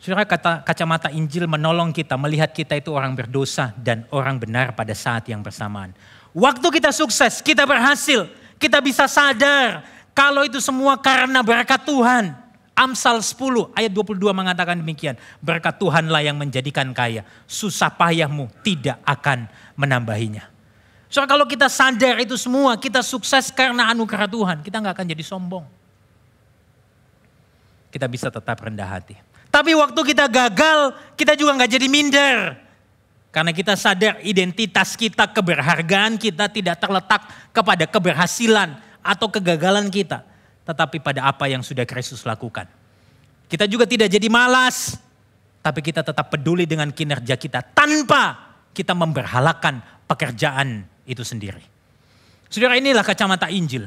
[0.00, 4.96] Saudara kata kacamata Injil menolong kita melihat kita itu orang berdosa dan orang benar pada
[4.96, 5.92] saat yang bersamaan.
[6.32, 8.24] Waktu kita sukses, kita berhasil,
[8.56, 9.84] kita bisa sadar
[10.16, 12.32] kalau itu semua karena berkat Tuhan.
[12.72, 15.20] Amsal 10 ayat 22 mengatakan demikian.
[15.44, 17.28] Berkat Tuhanlah yang menjadikan kaya.
[17.44, 20.48] Susah payahmu tidak akan menambahinya.
[21.12, 24.64] Soalnya kalau kita sadar itu semua, kita sukses karena anugerah Tuhan.
[24.64, 25.68] Kita nggak akan jadi sombong.
[27.92, 29.29] Kita bisa tetap rendah hati.
[29.50, 32.38] Tapi waktu kita gagal, kita juga nggak jadi minder.
[33.30, 37.22] Karena kita sadar identitas kita, keberhargaan kita tidak terletak
[37.54, 40.26] kepada keberhasilan atau kegagalan kita.
[40.66, 42.66] Tetapi pada apa yang sudah Kristus lakukan.
[43.50, 44.98] Kita juga tidak jadi malas.
[45.60, 51.60] Tapi kita tetap peduli dengan kinerja kita tanpa kita memberhalakan pekerjaan itu sendiri.
[52.48, 53.86] Saudara inilah kacamata Injil.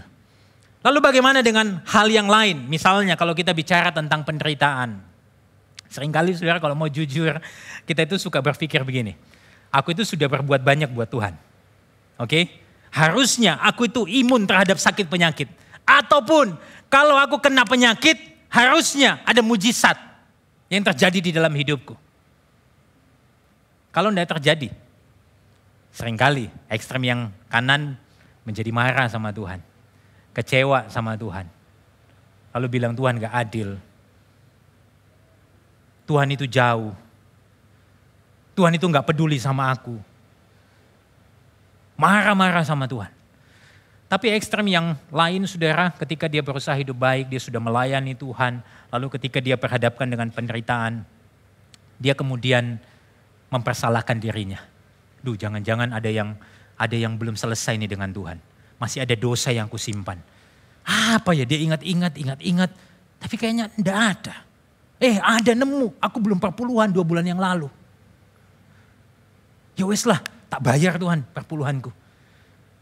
[0.84, 2.67] Lalu bagaimana dengan hal yang lain?
[2.67, 5.12] Misalnya kalau kita bicara tentang penderitaan.
[5.93, 7.38] Seringkali saudara kalau mau jujur,
[7.86, 9.13] kita itu suka berpikir begini.
[9.69, 11.38] Aku itu sudah berbuat banyak buat Tuhan.
[12.17, 12.25] Oke?
[12.25, 12.43] Okay?
[12.89, 15.49] Harusnya aku itu imun terhadap sakit penyakit.
[15.86, 16.58] Ataupun
[16.89, 18.17] kalau aku kena penyakit,
[18.49, 19.97] harusnya ada mujizat
[20.69, 21.93] yang terjadi di dalam hidupku.
[23.93, 24.73] Kalau tidak terjadi,
[25.93, 27.19] sering kali ekstrem yang
[27.53, 27.97] kanan
[28.45, 29.62] menjadi marah sama Tuhan.
[30.34, 31.45] Kecewa sama Tuhan.
[32.58, 33.77] Lalu bilang Tuhan gak adil,
[36.03, 36.91] Tuhan itu jauh.
[38.53, 39.97] Tuhan itu nggak peduli sama aku.
[41.97, 43.09] Marah-marah sama Tuhan.
[44.13, 48.61] Tapi ekstrem yang lain saudara ketika dia berusaha hidup baik, dia sudah melayani Tuhan.
[48.93, 51.01] Lalu ketika dia berhadapkan dengan penderitaan,
[51.97, 52.77] dia kemudian
[53.49, 54.61] mempersalahkan dirinya.
[55.25, 56.37] Duh, jangan-jangan ada yang
[56.77, 58.37] ada yang belum selesai nih dengan Tuhan.
[58.77, 60.21] Masih ada dosa yang kusimpan.
[60.85, 62.69] Apa ya dia ingat-ingat, ingat-ingat.
[63.17, 64.35] Tapi kayaknya enggak ada.
[65.03, 67.67] Eh ada nemu, aku belum perpuluhan dua bulan yang lalu.
[69.75, 71.91] Ya wes lah, tak bayar Tuhan perpuluhanku.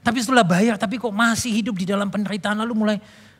[0.06, 2.98] Tapi setelah bayar, tapi kok masih hidup di dalam penderitaan lalu mulai,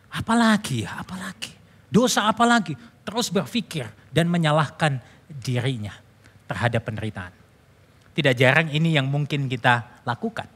[0.10, 1.54] apalagi ya, apalagi.
[1.94, 2.74] Dosa apalagi.
[3.06, 4.98] Terus berpikir dan menyalahkan
[5.30, 5.94] dirinya
[6.50, 7.34] terhadap penderitaan.
[8.18, 10.50] Tidak jarang ini yang mungkin kita lakukan.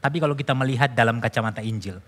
[0.00, 2.00] Tapi kalau kita melihat dalam kacamata Injil,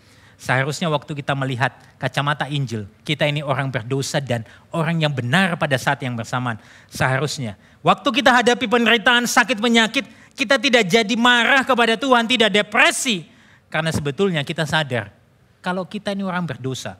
[0.42, 1.70] seharusnya waktu kita melihat
[2.02, 4.42] kacamata Injil, kita ini orang berdosa dan
[4.74, 6.58] orang yang benar pada saat yang bersamaan.
[6.90, 10.02] Seharusnya waktu kita hadapi penderitaan, sakit, penyakit,
[10.34, 13.30] kita tidak jadi marah kepada Tuhan, tidak depresi.
[13.70, 15.14] Karena sebetulnya kita sadar,
[15.62, 16.98] kalau kita ini orang berdosa,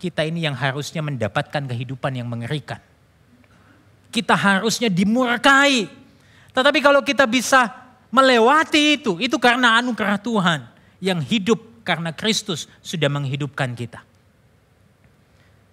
[0.00, 2.80] kita ini yang harusnya mendapatkan kehidupan yang mengerikan.
[4.08, 5.84] Kita harusnya dimurkai,
[6.56, 7.68] tetapi kalau kita bisa
[8.08, 10.64] melewati itu, itu karena anugerah Tuhan
[11.04, 14.04] yang hidup karena Kristus sudah menghidupkan kita.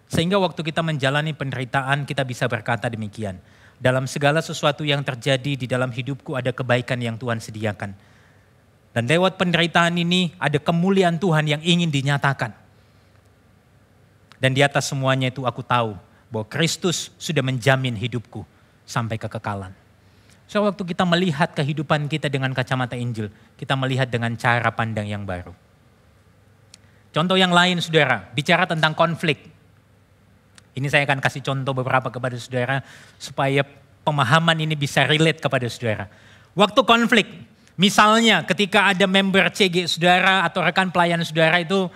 [0.07, 3.35] Sehingga waktu kita menjalani penderitaan kita bisa berkata demikian.
[3.75, 7.91] Dalam segala sesuatu yang terjadi di dalam hidupku ada kebaikan yang Tuhan sediakan.
[8.95, 12.55] Dan lewat penderitaan ini ada kemuliaan Tuhan yang ingin dinyatakan.
[14.39, 15.99] Dan di atas semuanya itu aku tahu
[16.31, 18.47] bahwa Kristus sudah menjamin hidupku
[18.87, 19.75] sampai kekekalan.
[20.47, 25.27] So waktu kita melihat kehidupan kita dengan kacamata Injil, kita melihat dengan cara pandang yang
[25.27, 25.64] baru.
[27.15, 29.39] Contoh yang lain saudara, bicara tentang konflik.
[30.75, 32.83] Ini saya akan kasih contoh beberapa kepada saudara
[33.15, 33.63] supaya
[34.03, 36.11] pemahaman ini bisa relate kepada saudara.
[36.59, 37.23] Waktu konflik,
[37.79, 41.87] misalnya ketika ada member CG saudara atau rekan pelayan saudara itu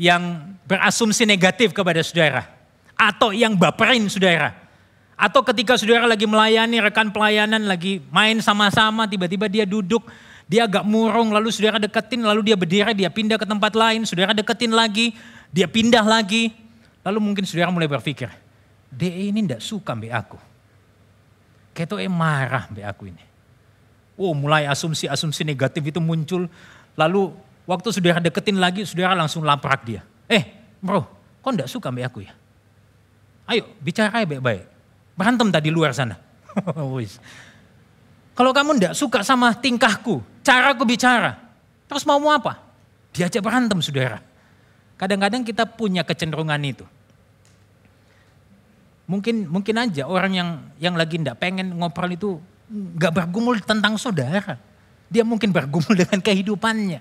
[0.00, 2.48] yang berasumsi negatif kepada saudara.
[2.96, 4.56] Atau yang baperin saudara
[5.22, 10.02] atau ketika saudara lagi melayani rekan pelayanan lagi main sama-sama tiba-tiba dia duduk,
[10.50, 14.34] dia agak murung lalu saudara deketin lalu dia berdiri dia pindah ke tempat lain, saudara
[14.34, 15.14] deketin lagi,
[15.50, 16.52] dia pindah lagi.
[17.02, 18.30] Lalu mungkin saudara mulai berpikir,
[18.92, 20.38] DE ini tidak suka mbak aku.
[21.72, 23.24] Keto marah mbak aku ini.
[24.20, 26.46] Oh mulai asumsi-asumsi negatif itu muncul.
[26.94, 27.32] Lalu
[27.66, 30.04] waktu saudara deketin lagi, saudara langsung laprak dia.
[30.28, 30.46] Eh
[30.78, 31.02] bro,
[31.42, 32.32] kok tidak suka mbak aku ya?
[33.50, 34.68] Ayo bicara baik-baik.
[35.18, 36.16] Berantem tadi luar sana.
[38.42, 41.38] Kalau kamu tidak suka sama tingkahku, caraku bicara,
[41.86, 42.58] terus mau apa?
[43.14, 44.18] Diajak berantem saudara.
[44.98, 46.82] Kadang-kadang kita punya kecenderungan itu.
[49.06, 50.48] Mungkin mungkin aja orang yang
[50.82, 54.58] yang lagi tidak pengen ngobrol itu nggak bergumul tentang saudara.
[55.06, 56.98] Dia mungkin bergumul dengan kehidupannya.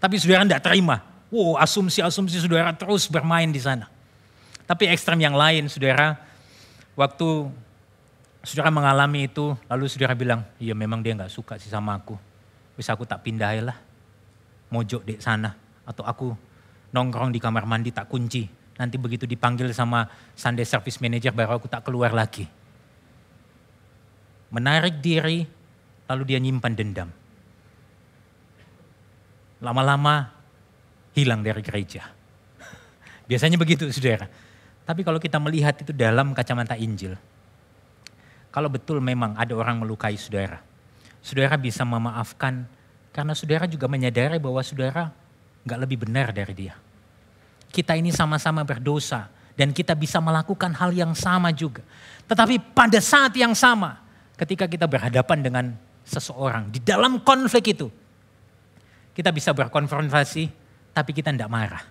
[0.00, 1.04] Tapi saudara tidak terima.
[1.28, 3.84] Wow, asumsi-asumsi saudara terus bermain di sana.
[4.64, 6.16] Tapi ekstrem yang lain, saudara,
[6.96, 7.48] Waktu
[8.40, 12.16] saudara mengalami itu, lalu saudara bilang, iya memang dia nggak suka sih sama aku.
[12.76, 13.76] Bisa aku tak pindah lah,
[14.72, 15.52] mojok di sana.
[15.84, 16.32] Atau aku
[16.96, 18.48] nongkrong di kamar mandi tak kunci.
[18.80, 22.48] Nanti begitu dipanggil sama Sunday Service Manager baru aku tak keluar lagi.
[24.50, 25.44] Menarik diri,
[26.08, 27.10] lalu dia nyimpan dendam.
[29.60, 30.32] Lama-lama
[31.12, 32.08] hilang dari gereja.
[33.28, 34.26] Biasanya begitu saudara.
[34.88, 37.14] Tapi kalau kita melihat itu dalam kacamata Injil,
[38.50, 40.58] kalau betul memang ada orang melukai saudara,
[41.22, 42.66] saudara bisa memaafkan
[43.10, 45.10] karena saudara juga menyadari bahwa saudara
[45.66, 46.74] nggak lebih benar dari dia.
[47.70, 51.86] Kita ini sama-sama berdosa dan kita bisa melakukan hal yang sama juga.
[52.26, 54.02] Tetapi pada saat yang sama,
[54.34, 55.64] ketika kita berhadapan dengan
[56.02, 57.86] seseorang di dalam konflik itu,
[59.14, 60.48] kita bisa berkonfrontasi,
[60.94, 61.84] tapi kita tidak marah.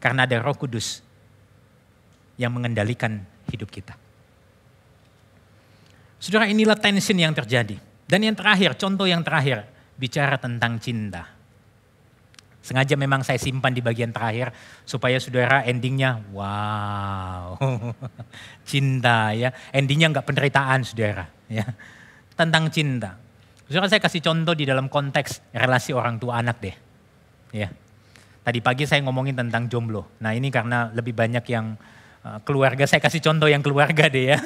[0.00, 1.00] Karena ada roh kudus
[2.36, 4.03] yang mengendalikan hidup kita.
[6.24, 7.76] Saudara inilah tension yang terjadi.
[8.08, 9.68] Dan yang terakhir, contoh yang terakhir,
[10.00, 11.28] bicara tentang cinta.
[12.64, 14.48] Sengaja memang saya simpan di bagian terakhir
[14.88, 17.60] supaya saudara endingnya wow
[18.72, 21.68] cinta ya endingnya nggak penderitaan saudara ya
[22.32, 23.20] tentang cinta.
[23.68, 26.76] Saudara saya kasih contoh di dalam konteks relasi orang tua anak deh
[27.52, 27.68] ya.
[28.40, 30.16] Tadi pagi saya ngomongin tentang jomblo.
[30.24, 31.76] Nah ini karena lebih banyak yang
[32.24, 34.40] Eh, keluarga, saya kasih contoh yang keluarga deh ya.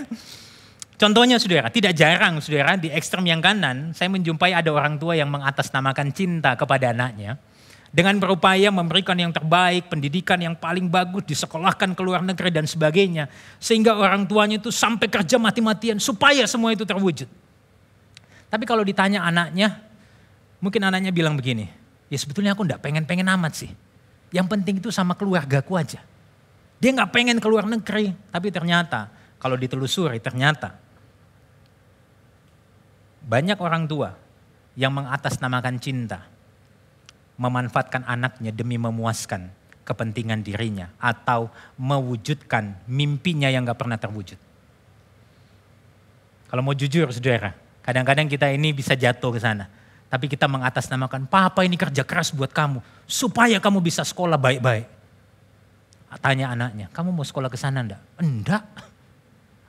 [0.98, 5.30] Contohnya saudara, tidak jarang saudara di ekstrem yang kanan, saya menjumpai ada orang tua yang
[5.30, 7.38] mengatasnamakan cinta kepada anaknya.
[7.94, 13.30] Dengan berupaya memberikan yang terbaik, pendidikan yang paling bagus, disekolahkan ke luar negeri dan sebagainya.
[13.62, 17.30] Sehingga orang tuanya itu sampai kerja mati-matian supaya semua itu terwujud.
[18.50, 19.78] Tapi kalau ditanya anaknya,
[20.58, 21.70] mungkin anaknya bilang begini,
[22.10, 23.70] ya sebetulnya aku enggak pengen-pengen amat sih.
[24.34, 26.02] Yang penting itu sama keluargaku aja.
[26.82, 30.87] Dia nggak pengen keluar negeri, tapi ternyata kalau ditelusuri ternyata
[33.28, 34.16] Banyak orang tua
[34.72, 36.24] yang mengatasnamakan cinta,
[37.36, 39.52] memanfaatkan anaknya demi memuaskan
[39.84, 44.40] kepentingan dirinya atau mewujudkan mimpinya yang gak pernah terwujud.
[46.48, 47.52] Kalau mau jujur saudara,
[47.84, 49.68] kadang-kadang kita ini bisa jatuh ke sana.
[50.08, 52.80] Tapi kita mengatasnamakan, papa ini kerja keras buat kamu.
[53.04, 54.88] Supaya kamu bisa sekolah baik-baik.
[56.24, 58.00] Tanya anaknya, kamu mau sekolah ke sana enggak?
[58.16, 58.64] Enggak.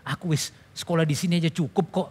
[0.07, 2.09] Aku wis sekolah di sini aja cukup kok.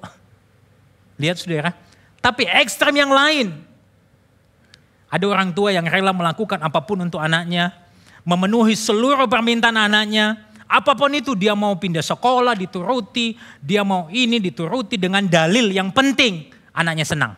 [1.19, 1.75] Lihat saudara.
[2.23, 3.53] Tapi ekstrem yang lain.
[5.09, 7.75] Ada orang tua yang rela melakukan apa pun untuk anaknya.
[8.23, 10.47] Memenuhi seluruh permintaan anaknya.
[10.69, 13.35] Apa pun itu dia mau pindah sekolah dituruti.
[13.59, 16.49] Dia mau ini dituruti dengan dalil yang penting.
[16.77, 17.33] Anaknya senang.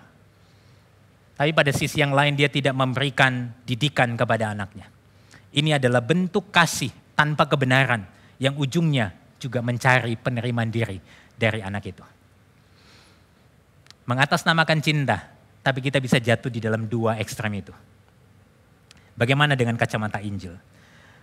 [1.40, 4.92] Tapi pada sisi yang lain dia tidak memberikan didikan kepada anaknya.
[5.56, 8.04] Ini adalah bentuk kasih tanpa kebenaran
[8.36, 11.00] yang ujungnya juga mencari penerimaan diri
[11.32, 12.19] dari anak itu.
[14.10, 15.22] Mengatasnamakan cinta,
[15.62, 17.70] tapi kita bisa jatuh di dalam dua ekstrem itu.
[19.14, 20.58] Bagaimana dengan kacamata Injil?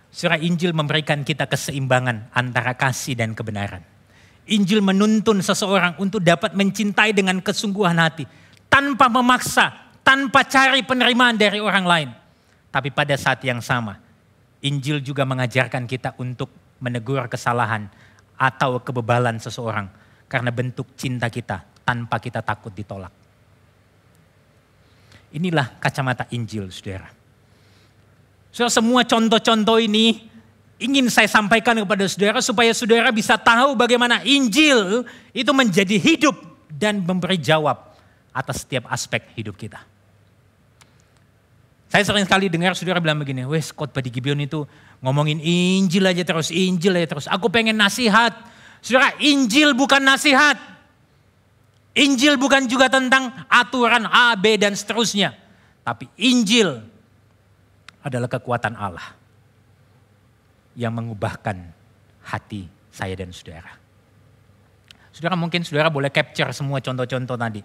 [0.08, 3.84] Surah Injil memberikan kita keseimbangan antara kasih dan kebenaran.
[4.48, 8.24] Injil menuntun seseorang untuk dapat mencintai dengan kesungguhan hati,
[8.72, 12.08] tanpa memaksa, tanpa cari penerimaan dari orang lain.
[12.72, 14.00] Tapi pada saat yang sama,
[14.64, 16.48] Injil juga mengajarkan kita untuk
[16.80, 17.92] menegur kesalahan
[18.40, 19.92] atau kebebalan seseorang
[20.24, 23.08] karena bentuk cinta kita tanpa kita takut ditolak.
[25.32, 27.08] Inilah kacamata Injil, saudara.
[28.52, 30.28] So, semua contoh-contoh ini
[30.76, 36.36] ingin saya sampaikan kepada saudara supaya saudara bisa tahu bagaimana Injil itu menjadi hidup
[36.68, 37.96] dan memberi jawab
[38.36, 39.80] atas setiap aspek hidup kita.
[41.88, 44.68] Saya sering sekali dengar saudara bilang begini, wes khotbah di Gibeon itu
[45.00, 47.24] ngomongin Injil aja terus, Injil aja terus.
[47.32, 48.36] Aku pengen nasihat.
[48.84, 50.77] Saudara, Injil bukan nasihat.
[51.98, 55.34] Injil bukan juga tentang aturan A, B, dan seterusnya.
[55.82, 56.78] Tapi Injil
[58.06, 59.18] adalah kekuatan Allah
[60.78, 61.58] yang mengubahkan
[62.22, 63.74] hati saya dan saudara.
[65.10, 67.62] Saudara mungkin saudara boleh capture semua contoh-contoh tadi.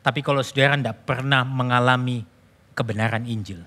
[0.00, 2.24] Tapi kalau saudara tidak pernah mengalami
[2.72, 3.60] kebenaran Injil.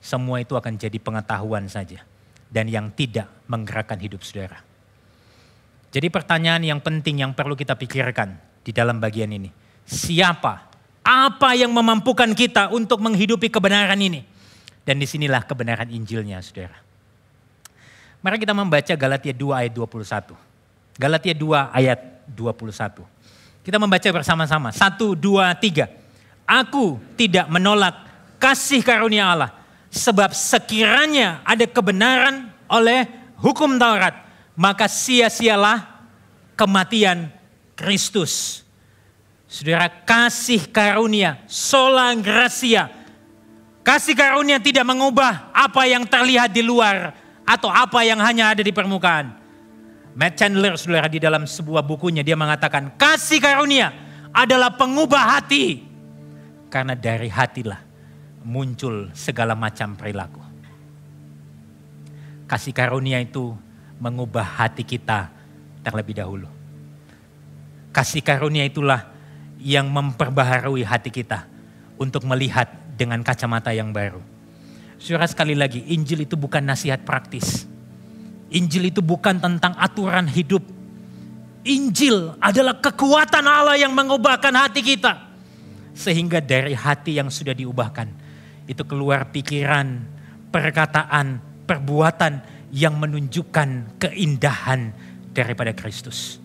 [0.00, 2.00] Semua itu akan jadi pengetahuan saja
[2.48, 4.64] dan yang tidak menggerakkan hidup saudara.
[5.92, 9.50] Jadi pertanyaan yang penting yang perlu kita pikirkan di dalam bagian ini.
[9.86, 10.70] Siapa?
[11.02, 14.22] Apa yang memampukan kita untuk menghidupi kebenaran ini?
[14.82, 16.78] Dan di sinilah kebenaran Injilnya saudara.
[18.22, 20.34] Mari kita membaca Galatia 2 ayat 21.
[20.94, 22.00] Galatia 2 ayat
[22.30, 23.02] 21.
[23.62, 24.74] Kita membaca bersama-sama.
[24.74, 25.86] Satu, dua, tiga.
[26.42, 27.94] Aku tidak menolak
[28.42, 29.50] kasih karunia Allah.
[29.92, 33.06] Sebab sekiranya ada kebenaran oleh
[33.38, 34.18] hukum Taurat,
[34.58, 36.06] maka sia-sialah
[36.58, 37.30] kematian
[37.82, 38.62] Kristus.
[39.50, 42.88] Saudara, kasih karunia, sola gracia.
[43.82, 47.12] Kasih karunia tidak mengubah apa yang terlihat di luar
[47.42, 49.34] atau apa yang hanya ada di permukaan.
[50.14, 53.92] Matt Chandler, saudara, di dalam sebuah bukunya dia mengatakan, kasih karunia
[54.30, 55.84] adalah pengubah hati.
[56.72, 57.80] Karena dari hatilah
[58.46, 60.40] muncul segala macam perilaku.
[62.48, 63.52] Kasih karunia itu
[64.00, 65.32] mengubah hati kita
[65.84, 66.61] terlebih dahulu.
[67.92, 69.12] Kasih karunia itulah
[69.60, 71.46] yang memperbaharui hati kita
[72.00, 72.66] untuk melihat
[72.96, 74.18] dengan kacamata yang baru.
[74.98, 77.68] Surah sekali lagi, Injil itu bukan nasihat praktis.
[78.52, 80.62] Injil itu bukan tentang aturan hidup.
[81.62, 85.30] Injil adalah kekuatan Allah yang mengubahkan hati kita.
[85.94, 88.08] Sehingga dari hati yang sudah diubahkan,
[88.66, 90.02] itu keluar pikiran,
[90.50, 91.38] perkataan,
[91.68, 92.42] perbuatan
[92.74, 94.90] yang menunjukkan keindahan
[95.30, 96.41] daripada Kristus.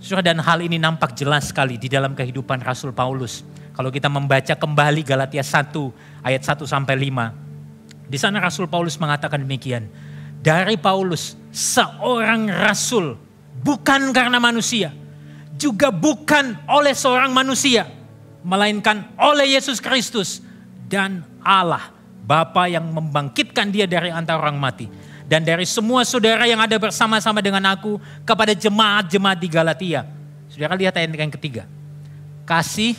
[0.00, 3.44] Surah dan hal ini nampak jelas sekali di dalam kehidupan Rasul Paulus.
[3.76, 8.08] Kalau kita membaca kembali Galatia 1 ayat 1 sampai 5.
[8.08, 9.92] Di sana Rasul Paulus mengatakan demikian.
[10.40, 13.12] Dari Paulus seorang rasul
[13.60, 14.88] bukan karena manusia,
[15.60, 17.84] juga bukan oleh seorang manusia,
[18.40, 20.40] melainkan oleh Yesus Kristus
[20.88, 21.92] dan Allah,
[22.24, 24.88] Bapa yang membangkitkan dia dari antara orang mati.
[25.30, 30.02] Dan dari semua saudara yang ada bersama-sama dengan aku kepada jemaat-jemaat di Galatia.
[30.50, 31.70] Saudara lihat ayat yang ketiga.
[32.42, 32.98] Kasih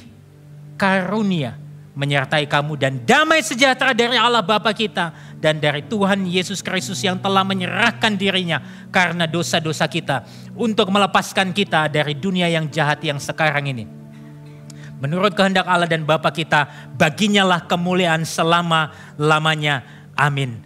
[0.80, 1.60] karunia
[1.92, 5.12] menyertai kamu dan damai sejahtera dari Allah Bapa kita
[5.44, 8.64] dan dari Tuhan Yesus Kristus yang telah menyerahkan dirinya
[8.96, 10.24] karena dosa-dosa kita
[10.56, 13.84] untuk melepaskan kita dari dunia yang jahat yang sekarang ini
[15.02, 19.82] Menurut kehendak Allah dan Bapa kita, baginya lah kemuliaan selama-lamanya.
[20.14, 20.62] Amin.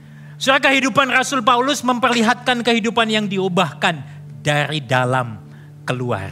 [0.46, 3.98] Surah kehidupan Rasul Paulus memperlihatkan kehidupan yang diubahkan
[4.46, 5.42] dari dalam
[5.90, 6.30] keluar.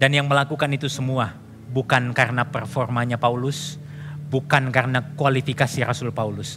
[0.00, 1.36] Dan yang melakukan itu semua
[1.68, 3.76] bukan karena performanya Paulus,
[4.32, 6.56] bukan karena kualifikasi Rasul Paulus.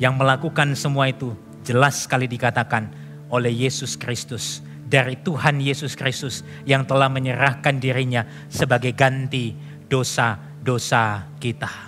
[0.00, 2.88] Yang melakukan semua itu jelas sekali dikatakan
[3.28, 4.64] oleh Yesus Kristus.
[4.88, 9.52] Dari Tuhan Yesus Kristus yang telah menyerahkan dirinya sebagai ganti
[9.92, 11.85] dosa-dosa kita.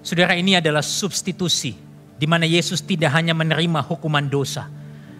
[0.00, 1.76] Saudara ini adalah substitusi
[2.16, 4.68] di mana Yesus tidak hanya menerima hukuman dosa,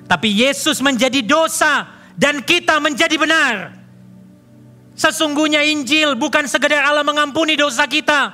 [0.09, 3.77] tapi Yesus menjadi dosa dan kita menjadi benar.
[4.97, 8.33] Sesungguhnya Injil bukan sekedar Allah mengampuni dosa kita,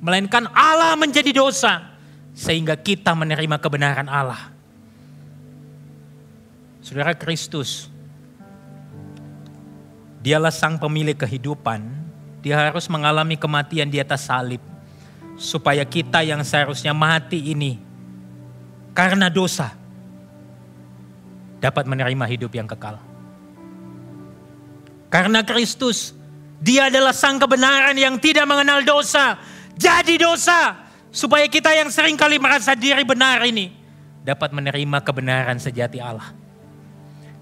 [0.00, 1.92] melainkan Allah menjadi dosa
[2.32, 4.52] sehingga kita menerima kebenaran Allah.
[6.80, 7.92] Saudara Kristus,
[10.24, 11.84] dialah sang pemilik kehidupan,
[12.40, 14.71] dia harus mengalami kematian di atas salib
[15.40, 17.80] supaya kita yang seharusnya mati ini
[18.92, 19.72] karena dosa
[21.62, 22.98] dapat menerima hidup yang kekal.
[25.12, 26.16] Karena Kristus,
[26.58, 29.36] dia adalah sang kebenaran yang tidak mengenal dosa.
[29.76, 30.80] Jadi dosa.
[31.12, 33.68] Supaya kita yang sering kali merasa diri benar ini
[34.24, 36.32] dapat menerima kebenaran sejati Allah.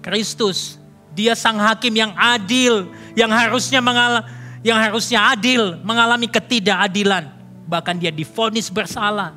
[0.03, 0.75] Kristus,
[1.15, 4.27] dia sang hakim yang adil, yang harusnya mengal
[4.59, 7.40] yang harusnya adil, mengalami ketidakadilan.
[7.71, 9.31] Bahkan dia difonis bersalah.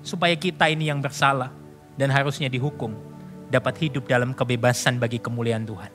[0.00, 1.52] Supaya kita ini yang bersalah
[1.98, 2.96] dan harusnya dihukum,
[3.52, 5.92] dapat hidup dalam kebebasan bagi kemuliaan Tuhan.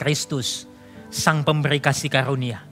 [0.00, 0.66] Kristus,
[1.12, 2.64] sang pemberi kasih karunia,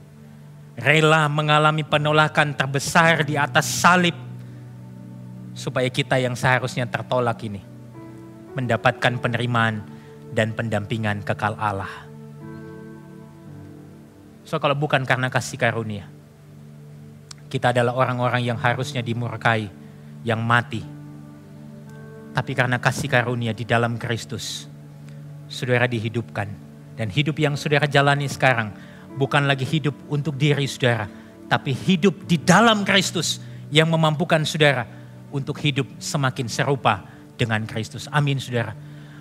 [0.75, 4.17] rela mengalami penolakan terbesar di atas salib
[5.53, 7.61] supaya kita yang seharusnya tertolak ini
[8.57, 9.85] mendapatkan penerimaan
[10.35, 12.09] dan pendampingan kekal Allah.
[14.43, 16.10] So kalau bukan karena kasih karunia,
[17.51, 19.67] kita adalah orang-orang yang harusnya dimurkai,
[20.23, 20.79] yang mati.
[22.31, 24.71] Tapi karena kasih karunia di dalam Kristus,
[25.51, 26.47] saudara dihidupkan
[26.95, 28.71] dan hidup yang saudara jalani sekarang
[29.19, 31.11] bukan lagi hidup untuk diri saudara,
[31.51, 34.87] tapi hidup di dalam Kristus yang memampukan saudara
[35.27, 37.03] untuk hidup semakin serupa
[37.35, 38.07] dengan Kristus.
[38.15, 38.71] Amin saudara.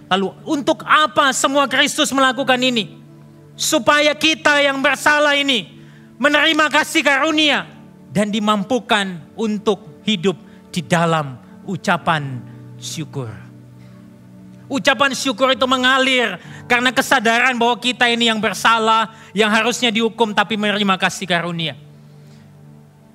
[0.06, 3.02] Lalu untuk apa semua Kristus melakukan ini?
[3.58, 5.66] Supaya kita yang bersalah ini
[6.14, 7.79] menerima kasih karunia
[8.10, 10.34] dan dimampukan untuk hidup
[10.70, 12.42] di dalam ucapan
[12.78, 13.30] syukur.
[14.70, 16.38] Ucapan syukur itu mengalir
[16.70, 21.74] karena kesadaran bahwa kita ini yang bersalah, yang harusnya dihukum tapi menerima kasih karunia.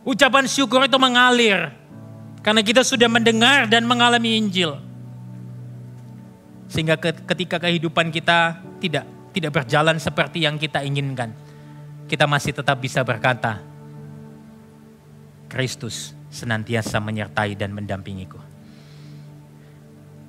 [0.03, 1.71] Ucapan syukur itu mengalir
[2.43, 4.77] karena kita sudah mendengar dan mengalami Injil.
[6.67, 11.31] Sehingga ketika kehidupan kita tidak tidak berjalan seperti yang kita inginkan,
[12.11, 13.63] kita masih tetap bisa berkata,
[15.47, 18.37] Kristus senantiasa menyertai dan mendampingiku.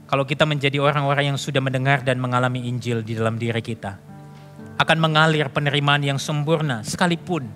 [0.07, 3.99] Kalau kita menjadi orang-orang yang sudah mendengar dan mengalami Injil di dalam diri kita,
[4.79, 7.49] akan mengalir penerimaan yang sempurna sekalipun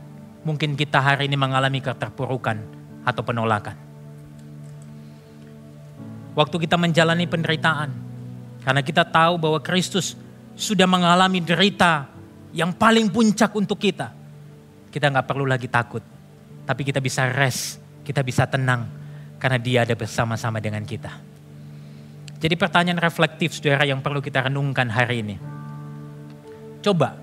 [0.42, 2.58] mungkin kita hari ini mengalami keterpurukan
[3.04, 3.76] atau penolakan.
[6.34, 7.90] Waktu kita menjalani penderitaan,
[8.64, 10.16] karena kita tahu bahwa Kristus
[10.54, 12.08] sudah mengalami derita
[12.50, 14.10] yang paling puncak untuk kita.
[14.90, 16.02] Kita nggak perlu lagi takut,
[16.70, 18.86] tapi kita bisa rest, kita bisa tenang,
[19.42, 21.10] karena dia ada bersama-sama dengan kita.
[22.38, 25.36] Jadi pertanyaan reflektif saudara yang perlu kita renungkan hari ini.
[26.78, 27.18] Coba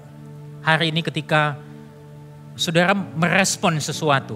[0.67, 1.55] hari ini ketika
[2.59, 4.35] saudara merespon sesuatu.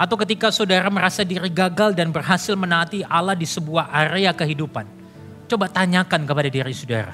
[0.00, 4.88] Atau ketika saudara merasa diri gagal dan berhasil menaati Allah di sebuah area kehidupan.
[5.52, 7.12] Coba tanyakan kepada diri saudara.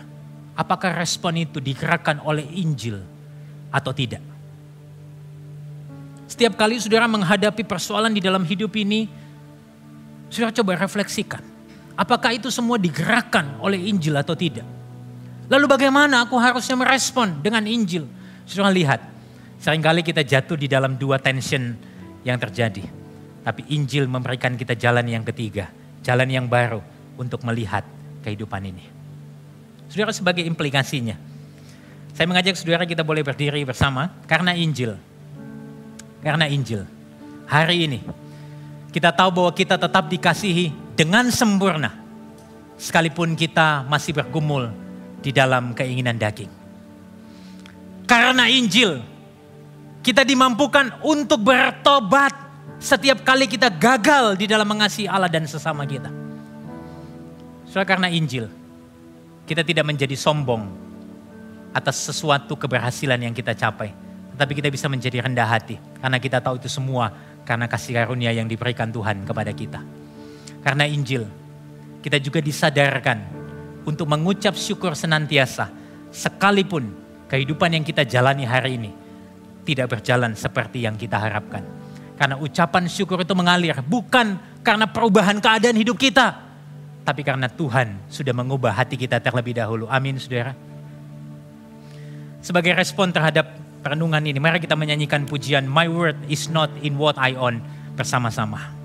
[0.55, 3.03] Apakah respon itu digerakkan oleh Injil
[3.75, 4.28] atau tidak?
[6.39, 9.11] Setiap kali saudara menghadapi persoalan di dalam hidup ini,
[10.31, 11.43] saudara coba refleksikan
[11.99, 14.63] Apakah itu semua digerakkan oleh Injil atau tidak?
[15.51, 18.07] Lalu bagaimana aku harusnya merespon dengan Injil?
[18.47, 19.03] Sudah lihat,
[19.59, 21.75] sering kali kita jatuh di dalam dua tension
[22.23, 22.87] yang terjadi.
[23.43, 25.75] Tapi Injil memberikan kita jalan yang ketiga,
[26.07, 26.79] jalan yang baru
[27.19, 27.83] untuk melihat
[28.23, 28.87] kehidupan ini.
[29.91, 31.19] Saudara sebagai implikasinya,
[32.15, 35.08] saya mengajak saudara kita boleh berdiri bersama karena Injil.
[36.23, 36.83] Karena Injil.
[37.49, 38.01] Hari ini
[38.93, 41.95] kita tahu bahwa kita tetap dikasihi dengan sempurna.
[42.79, 44.71] Sekalipun kita masih bergumul
[45.19, 46.51] di dalam keinginan daging.
[48.09, 49.03] Karena Injil,
[50.01, 52.33] kita dimampukan untuk bertobat
[52.79, 56.09] setiap kali kita gagal di dalam mengasihi Allah dan sesama kita.
[57.69, 58.49] Soalnya karena Injil,
[59.45, 60.71] kita tidak menjadi sombong
[61.75, 64.08] atas sesuatu keberhasilan yang kita capai.
[64.39, 65.83] Tetapi kita bisa menjadi rendah hati.
[65.99, 67.11] Karena kita tahu itu semua
[67.43, 69.83] karena kasih karunia yang diberikan Tuhan kepada kita.
[70.63, 71.27] Karena Injil,
[71.99, 73.19] kita juga disadarkan
[73.83, 75.67] untuk mengucap syukur senantiasa
[76.15, 76.95] sekalipun
[77.27, 78.91] kehidupan yang kita jalani hari ini
[79.67, 81.67] tidak berjalan seperti yang kita harapkan.
[82.15, 86.35] Karena ucapan syukur itu mengalir bukan karena perubahan keadaan hidup kita,
[87.03, 89.91] tapi karena Tuhan sudah mengubah hati kita terlebih dahulu.
[89.91, 90.53] Amin, saudara.
[92.45, 97.17] Sebagai respon terhadap perenungan ini, mari kita menyanyikan pujian My Word is not in what
[97.17, 97.65] I own
[97.97, 98.78] bersama-sama.